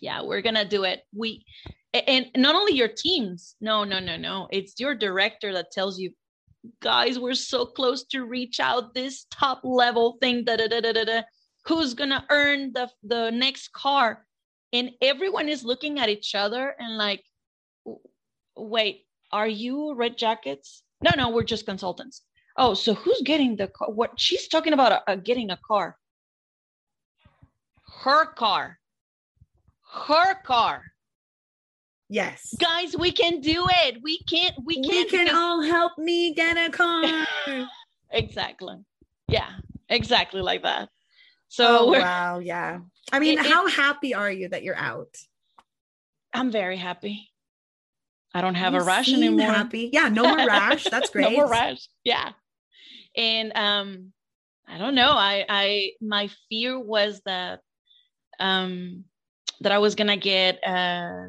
[0.01, 1.01] yeah, we're gonna do it.
[1.15, 1.45] We
[1.93, 4.47] and not only your teams, no, no, no, no.
[4.51, 6.11] It's your director that tells you,
[6.81, 10.45] guys, we're so close to reach out this top level thing.
[10.45, 11.21] Da, da, da, da, da,
[11.65, 14.25] Who's gonna earn the the next car?
[14.73, 17.23] And everyone is looking at each other and like,
[18.55, 20.83] wait, are you red jackets?
[21.03, 22.21] No, no, we're just consultants.
[22.57, 23.89] Oh, so who's getting the car?
[23.91, 25.97] What she's talking about uh, getting a car.
[28.03, 28.79] Her car.
[29.93, 30.83] Her car.
[32.09, 32.53] Yes.
[32.59, 33.99] Guys, we can do it.
[34.03, 34.87] We can't, we can't.
[34.87, 37.25] We can all help me get a car.
[38.11, 38.75] exactly.
[39.29, 39.49] Yeah,
[39.87, 40.89] exactly like that.
[41.47, 42.79] So oh, wow, yeah.
[43.13, 45.15] I mean, it, how it, happy are you that you're out?
[46.33, 47.29] I'm very happy.
[48.33, 49.47] I don't have you a rash anymore.
[49.47, 49.89] Happy.
[49.91, 50.85] Yeah, no more rash.
[50.85, 51.23] That's great.
[51.23, 51.87] no more rash.
[52.03, 52.31] Yeah.
[53.15, 54.13] And um
[54.67, 55.11] I don't know.
[55.11, 57.59] I I my fear was that
[58.39, 59.05] um
[59.61, 61.27] that I was gonna get uh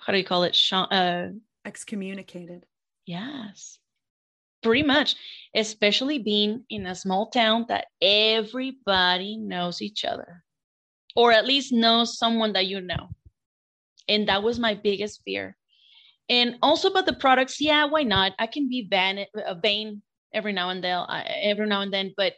[0.00, 0.58] how do you call it?
[0.72, 1.28] Uh
[1.64, 2.64] excommunicated.
[3.06, 3.78] Yes.
[4.62, 5.14] Pretty much,
[5.54, 10.42] especially being in a small town that everybody knows each other
[11.14, 13.10] or at least knows someone that you know.
[14.08, 15.56] And that was my biggest fear
[16.28, 20.02] and also about the products yeah why not i can be vain, uh, vain
[20.32, 22.34] every now and then uh, every now and then but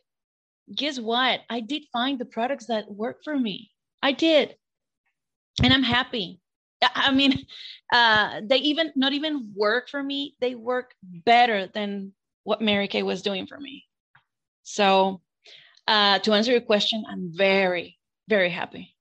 [0.74, 1.40] guess what?
[1.48, 3.70] I did find the products that work for me.
[4.02, 4.54] I did.
[5.62, 6.40] And i'm happy.
[6.82, 7.34] I mean
[7.92, 10.36] uh, they even not even work for me.
[10.40, 12.12] They work better than
[12.44, 13.84] what mary kay was doing for me.
[14.62, 15.20] So
[15.86, 18.94] uh, to answer your question i'm very very happy.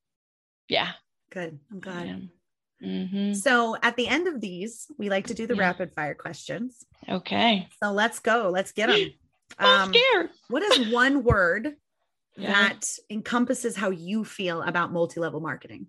[0.68, 0.92] Yeah.
[1.30, 1.58] Good.
[1.70, 2.28] I'm glad
[2.82, 3.34] Mm-hmm.
[3.34, 5.62] So at the end of these, we like to do the yeah.
[5.62, 6.84] rapid fire questions.
[7.08, 7.68] Okay.
[7.82, 8.50] So let's go.
[8.52, 9.10] Let's get them.
[9.58, 10.30] I'm um, scared.
[10.48, 11.74] what is one word
[12.36, 12.52] yeah.
[12.52, 15.86] that encompasses how you feel about multi level marketing?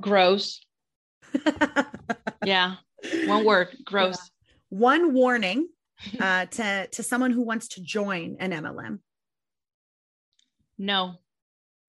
[0.00, 0.60] Gross.
[2.44, 2.76] yeah.
[3.26, 4.16] One word gross.
[4.16, 4.78] Yeah.
[4.78, 5.68] One warning
[6.20, 8.98] uh, to, to someone who wants to join an MLM.
[10.78, 11.14] No.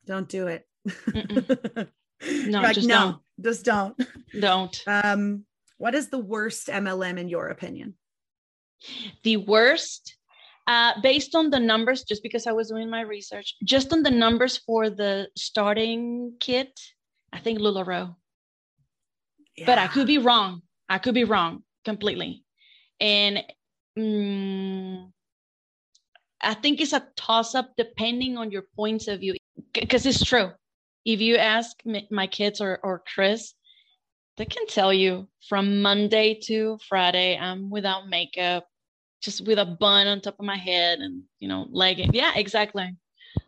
[0.06, 0.68] Don't do it.
[1.06, 3.00] no, like, just no.
[3.00, 3.18] Don't.
[3.42, 3.96] Just don't.
[4.40, 4.84] Don't.
[4.88, 5.46] Um,
[5.78, 7.96] what is the worst MLM in your opinion?
[9.24, 10.16] The worst,
[10.68, 14.12] uh, based on the numbers, just because I was doing my research, just on the
[14.12, 16.80] numbers for the starting kit,
[17.32, 18.16] I think LuLaRoe.
[19.58, 19.66] Yeah.
[19.66, 20.62] But I could be wrong.
[20.90, 22.44] I could be wrong completely.
[23.00, 23.44] And
[23.98, 25.12] mm,
[26.42, 29.36] I think it's a toss up depending on your points of view,
[29.74, 30.52] because it's true
[31.06, 31.78] if you ask
[32.12, 33.54] my kids or, or Chris,
[34.38, 38.66] they can tell you from Monday to Friday, I'm without makeup,
[39.22, 42.12] just with a bun on top of my head and, you know, leggings.
[42.14, 42.96] Yeah, exactly.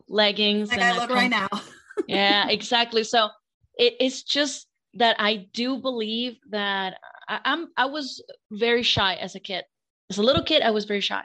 [0.08, 0.70] Leggings.
[0.70, 1.48] Like I look right now.
[2.08, 3.04] yeah, exactly.
[3.04, 3.30] So
[3.78, 6.96] it, it's just, that I do believe that
[7.28, 9.64] I, I'm I was very shy as a kid.
[10.10, 11.24] As a little kid, I was very shy.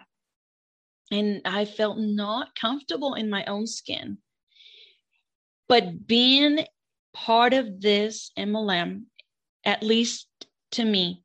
[1.12, 4.18] And I felt not comfortable in my own skin.
[5.70, 6.66] But being
[7.14, 9.04] part of this MLM,
[9.64, 10.26] at least
[10.72, 11.22] to me,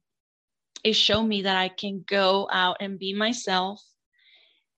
[0.83, 3.81] it showed me that I can go out and be myself,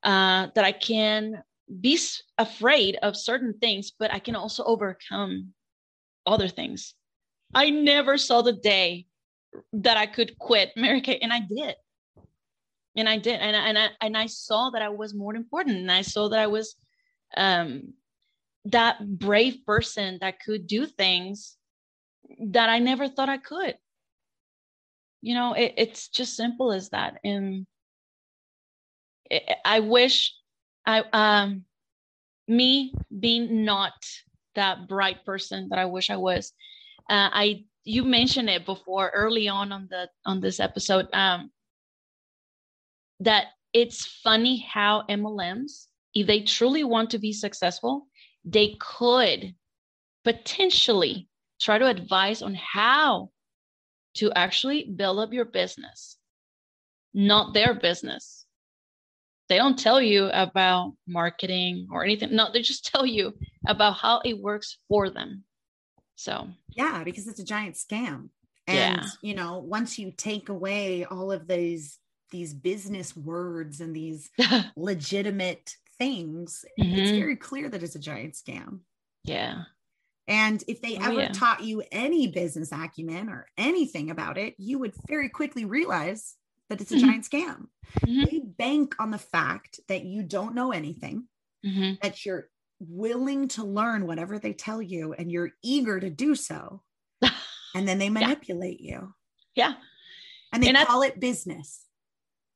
[0.03, 1.43] uh, that I can
[1.81, 1.99] be
[2.37, 5.53] afraid of certain things, but I can also overcome
[6.25, 6.93] other things.
[7.53, 9.07] I never saw the day
[9.73, 11.75] that I could quit Mary Kay, and I did.
[12.95, 15.75] And I did, and I, and I and I saw that I was more important,
[15.75, 16.77] and I saw that I was
[17.35, 17.93] um,
[18.71, 21.57] that brave person that could do things
[22.39, 23.75] that I never thought I could.
[25.21, 27.19] You know, it, it's just simple as that.
[27.23, 27.65] And
[29.65, 30.33] I wish
[30.85, 31.65] I um
[32.47, 33.93] me being not
[34.55, 36.53] that bright person that I wish I was.
[37.09, 41.51] Uh, I you mentioned it before early on on the on this episode um,
[43.21, 48.07] that it's funny how MLMs, if they truly want to be successful,
[48.47, 49.53] they could
[50.23, 51.27] potentially
[51.59, 53.29] try to advise on how
[54.15, 56.17] to actually build up your business,
[57.13, 58.45] not their business.
[59.49, 62.35] They don't tell you about marketing or anything.
[62.35, 63.33] No, they just tell you
[63.67, 65.43] about how it works for them.
[66.15, 68.29] So, yeah, because it's a giant scam.
[68.65, 69.05] And, yeah.
[69.21, 74.29] you know, once you take away all of these these business words and these
[74.75, 76.97] legitimate things, mm-hmm.
[76.97, 78.79] it's very clear that it's a giant scam.
[79.23, 79.63] Yeah.
[80.27, 81.31] And if they oh, ever yeah.
[81.31, 86.35] taught you any business acumen or anything about it, you would very quickly realize
[86.69, 87.07] that it's a mm-hmm.
[87.07, 87.67] giant scam.
[88.05, 88.23] Mm-hmm.
[88.25, 91.27] They bank on the fact that you don't know anything,
[91.65, 91.93] mm-hmm.
[92.01, 96.83] that you're willing to learn whatever they tell you and you're eager to do so.
[97.75, 98.99] and then they manipulate yeah.
[98.99, 99.13] you.
[99.55, 99.73] Yeah.
[100.51, 101.83] And they and call I, it business.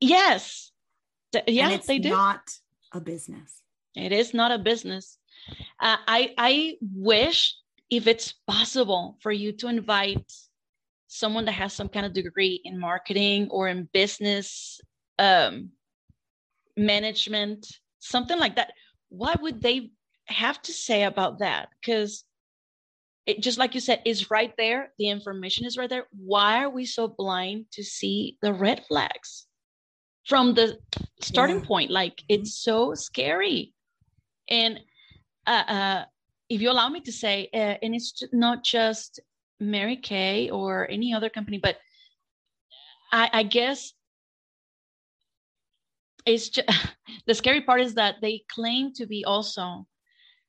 [0.02, 0.72] Yes.
[1.48, 2.10] Yeah, and it's they do.
[2.10, 2.42] not
[2.92, 3.62] a business.
[3.96, 5.18] It is not a business.
[5.80, 7.56] Uh, I I wish
[7.89, 10.32] if it's possible for you to invite
[11.08, 14.80] someone that has some kind of degree in marketing or in business
[15.20, 15.70] um,
[16.78, 17.68] management,
[18.00, 18.72] something like that.
[19.10, 19.92] What would they
[20.28, 21.68] have to say about that?
[21.82, 22.24] Because
[23.26, 24.94] it just like you said, is right there.
[24.98, 26.08] The information is right there.
[26.18, 29.48] Why are we so blind to see the red flags
[30.26, 30.78] from the
[31.24, 31.65] starting yeah.
[31.65, 31.91] point?
[31.91, 32.41] Like mm-hmm.
[32.41, 33.74] it's so scary.
[34.49, 34.80] And
[35.47, 36.05] uh, uh,
[36.49, 39.19] if you allow me to say, uh, and it's not just
[39.59, 41.78] Mary Kay or any other company, but
[43.11, 43.93] I, I guess
[46.26, 46.69] it's just
[47.28, 49.88] the scary part is that they claim to be also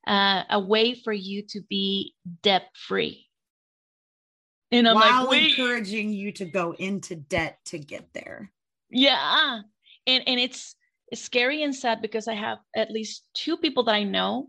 [0.06, 3.28] uh, a way for you to be debt free.
[4.70, 8.50] And I'm While like, encouraging you to go into debt to get there.
[8.90, 9.60] Yeah.
[10.06, 10.74] And and it's
[11.08, 14.48] it's scary and sad because I have at least two people that I know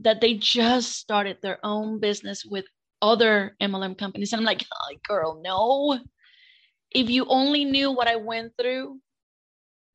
[0.00, 2.64] that they just started their own business with
[3.02, 4.32] other MLM companies.
[4.32, 5.98] And I'm like, oh, girl, no.
[6.90, 9.00] If you only knew what I went through,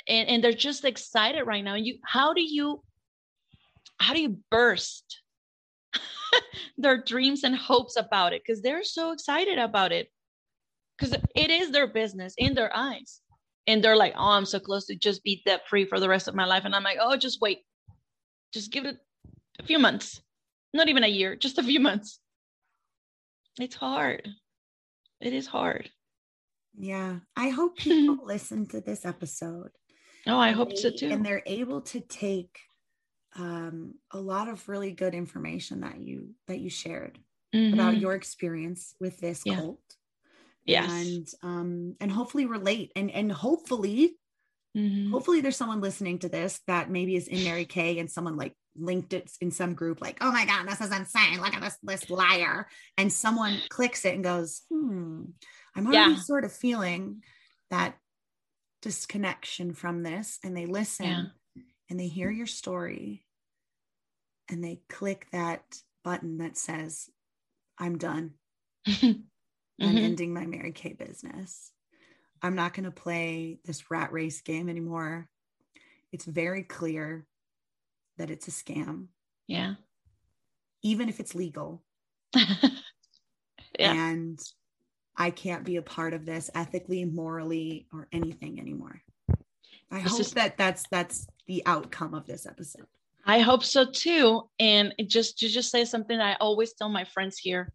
[0.08, 1.76] and, and they're just excited right now.
[1.76, 2.84] You how do you
[4.00, 5.22] how do you burst
[6.78, 8.42] their dreams and hopes about it?
[8.46, 10.10] Because they're so excited about it.
[10.98, 13.22] Because it is their business in their eyes.
[13.68, 16.28] And they're like, oh, I'm so close to just be debt free for the rest
[16.28, 16.64] of my life.
[16.66, 17.60] And I'm like, oh, just wait.
[18.54, 18.98] Just give it
[19.60, 20.22] a few months.
[20.74, 22.20] Not even a year, just a few months
[23.60, 24.28] it's hard.
[25.22, 25.90] It is hard.
[26.78, 27.20] Yeah.
[27.36, 29.70] I hope people listen to this episode.
[30.28, 31.10] Oh, I hope they, so too.
[31.10, 32.60] And they're able to take
[33.38, 37.20] um, a lot of really good information that you that you shared
[37.54, 37.74] mm-hmm.
[37.74, 39.56] about your experience with this yeah.
[39.56, 39.80] cult.
[40.66, 40.92] Yes.
[40.92, 44.18] And um and hopefully relate and and hopefully
[44.76, 45.12] mm-hmm.
[45.12, 48.54] hopefully there's someone listening to this that maybe is in Mary Kay and someone like
[48.78, 51.78] linked it in some group like oh my god this is insane look at this
[51.84, 52.68] this liar
[52.98, 55.22] and someone clicks it and goes hmm
[55.76, 56.20] i'm already yeah.
[56.20, 57.22] sort of feeling
[57.72, 57.96] that
[58.82, 61.06] disconnection from this and they listen
[61.56, 61.62] yeah.
[61.90, 63.26] and they hear your story
[64.50, 65.64] and they click that
[66.04, 67.10] button that says
[67.80, 68.32] i'm done
[69.82, 69.90] mm-hmm.
[69.90, 71.72] i'm ending my mary kay business
[72.42, 75.28] i'm not going to play this rat race game anymore
[76.12, 77.26] it's very clear
[78.18, 79.08] that it's a scam.
[79.48, 79.76] Yeah.
[80.82, 81.84] Even if it's legal.
[82.36, 82.72] yeah.
[83.80, 84.40] And
[85.18, 89.02] I can't be a part of this ethically, morally, or anything anymore.
[89.92, 92.88] I this hope is, that that's that's the outcome of this episode.
[93.26, 94.50] I hope so too.
[94.60, 97.74] And just to just say something I always tell my friends here.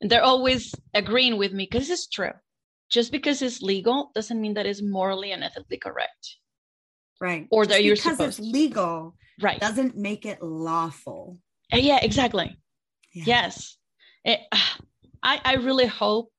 [0.00, 2.32] And they're always agreeing with me because it's true.
[2.90, 6.36] Just because it's legal doesn't mean that it's morally and ethically correct.
[7.20, 7.46] Right.
[7.50, 9.60] Or that you're because supposed it's legal right.
[9.60, 11.38] doesn't make it lawful.
[11.72, 12.58] Uh, yeah, exactly.
[13.14, 13.24] Yeah.
[13.26, 13.76] Yes.
[14.24, 14.40] It,
[15.22, 16.30] I, I really hope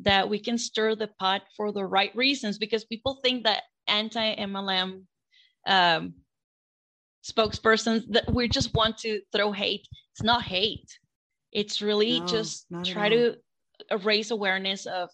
[0.00, 4.36] that we can stir the pot for the right reasons because people think that anti
[4.36, 5.02] MLM
[5.66, 6.14] um,
[7.24, 9.86] spokespersons that we just want to throw hate.
[10.12, 10.98] It's not hate.
[11.54, 13.36] It's really No, just try to
[14.02, 15.08] raise awareness of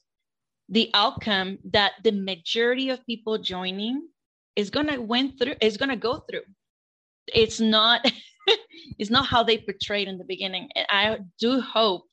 [0.68, 4.08] the outcome that the majority of people joining
[4.56, 6.44] is gonna went through is gonna go through.
[7.26, 8.10] It's not
[8.98, 10.68] it's not how they portrayed in the beginning.
[10.74, 12.04] And I do hope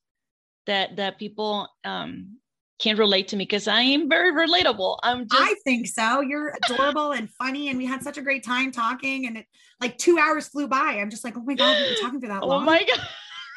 [0.66, 2.38] that that people um
[2.80, 5.00] can relate to me because I am very relatable.
[5.04, 6.22] I'm just I think so.
[6.22, 9.26] You're adorable and funny, and we had such a great time talking.
[9.26, 9.46] And it
[9.82, 10.98] like two hours flew by.
[11.00, 12.62] I'm just like, oh my god, we were talking for that oh long.
[12.62, 13.08] Oh my god.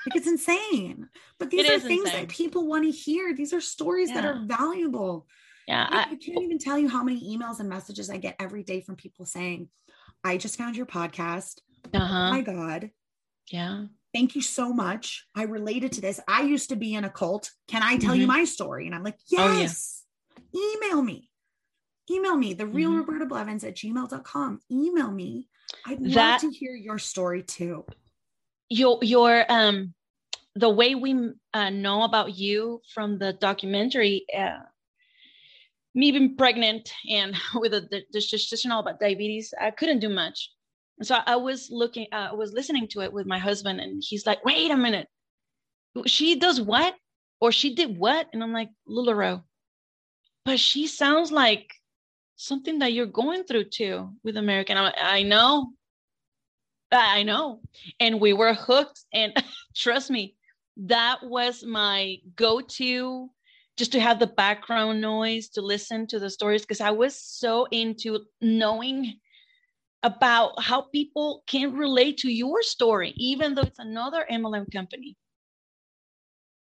[0.06, 1.09] Like it's insane.
[1.39, 2.20] But these It are things insane.
[2.27, 3.35] that people want to hear.
[3.35, 5.27] These are stories that are valuable.
[5.68, 8.35] Yeah, Like, I, I can't even tell you how many emails and messages I get
[8.40, 9.68] every day from people saying,
[10.24, 11.60] I just found your podcast.
[11.94, 12.31] Oh uh-huh.
[12.31, 12.90] my God.
[13.51, 13.85] Yeah.
[14.12, 15.27] Thank you so much.
[15.36, 16.18] I related to this.
[16.27, 17.51] I used to be in a cult.
[17.68, 18.28] Can I tell you Mhm.
[18.39, 18.86] my story?
[18.86, 19.60] And I'm like, Oh, yeah.
[19.60, 20.05] yes.
[20.55, 21.31] Email me.
[22.10, 22.98] Email me, the real Mhm.
[23.06, 24.60] Roberta Blevins at gmail.com.
[24.72, 25.48] Email me.
[25.86, 27.85] I'd love to hear your story too.
[28.70, 29.92] Your your um
[30.55, 34.59] the way we uh, know about you from the documentary uh,
[35.94, 40.51] me being pregnant and with a the gestational about diabetes i couldn't do much.
[41.02, 44.26] So i was looking uh, i was listening to it with my husband and he's
[44.26, 45.09] like wait a minute.
[46.06, 46.94] She does what?
[47.40, 48.28] Or she did what?
[48.32, 49.42] And i'm like lularoe.
[50.44, 51.72] But she sounds like
[52.36, 55.72] something that you're going through too with american i i know
[56.93, 57.61] I know.
[57.99, 59.05] And we were hooked.
[59.12, 59.33] And
[59.77, 60.35] trust me,
[60.77, 63.31] that was my go to
[63.77, 67.67] just to have the background noise to listen to the stories because I was so
[67.71, 69.19] into knowing
[70.03, 75.17] about how people can relate to your story, even though it's another MLM company.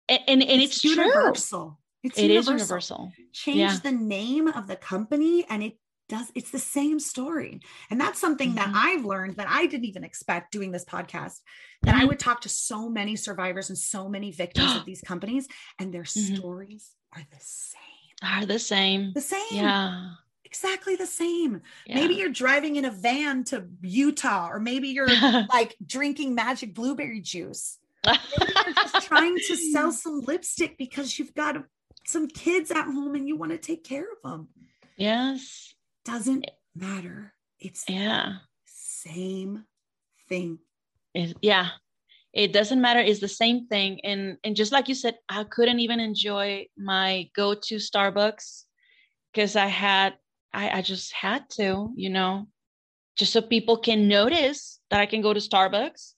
[0.08, 0.92] And, and, and it's, true.
[0.92, 1.80] universal.
[2.04, 3.12] It's It is universal.
[3.12, 3.14] universal.
[3.34, 3.80] change Yeah.
[3.84, 7.60] the name of the company and it does it's the same story
[7.90, 8.73] and that's something that Mhm.
[8.76, 11.41] i've learned that i didn't even expect doing this podcast
[11.84, 12.10] that i Mhm.
[12.10, 15.48] would talk to so many survivors and so many victims of these companies
[15.80, 16.38] and their Mhm.
[16.38, 17.82] stories are the same
[18.22, 19.14] Are the same.
[19.14, 20.11] the same Yeah.
[20.44, 21.95] exactly the same yeah.
[21.95, 25.07] maybe you're driving in a van to utah or maybe you're
[25.49, 28.19] like drinking magic blueberry juice maybe
[28.65, 31.57] you're just trying to sell some lipstick because you've got
[32.06, 34.48] some kids at home and you want to take care of them
[34.98, 35.73] yes.
[36.06, 36.45] Doesn't
[36.76, 37.34] matter.
[37.60, 38.34] It's the Yeah.
[38.65, 39.65] same
[40.30, 40.60] thing.
[41.14, 41.69] It- yeah
[42.34, 45.80] it doesn't matter it's the same thing and and just like you said i couldn't
[45.80, 48.65] even enjoy my go to starbucks
[49.32, 50.18] because i had
[50.52, 52.48] I, I just had to you know
[53.18, 56.15] just so people can notice that i can go to starbucks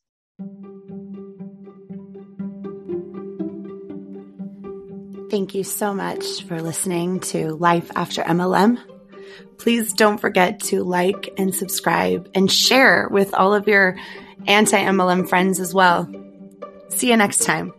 [5.30, 8.80] Thank you so much for listening to Life After MLM.
[9.58, 13.98] Please don't forget to like and subscribe and share with all of your
[14.46, 16.10] anti MLM friends as well.
[16.90, 17.74] See you next time.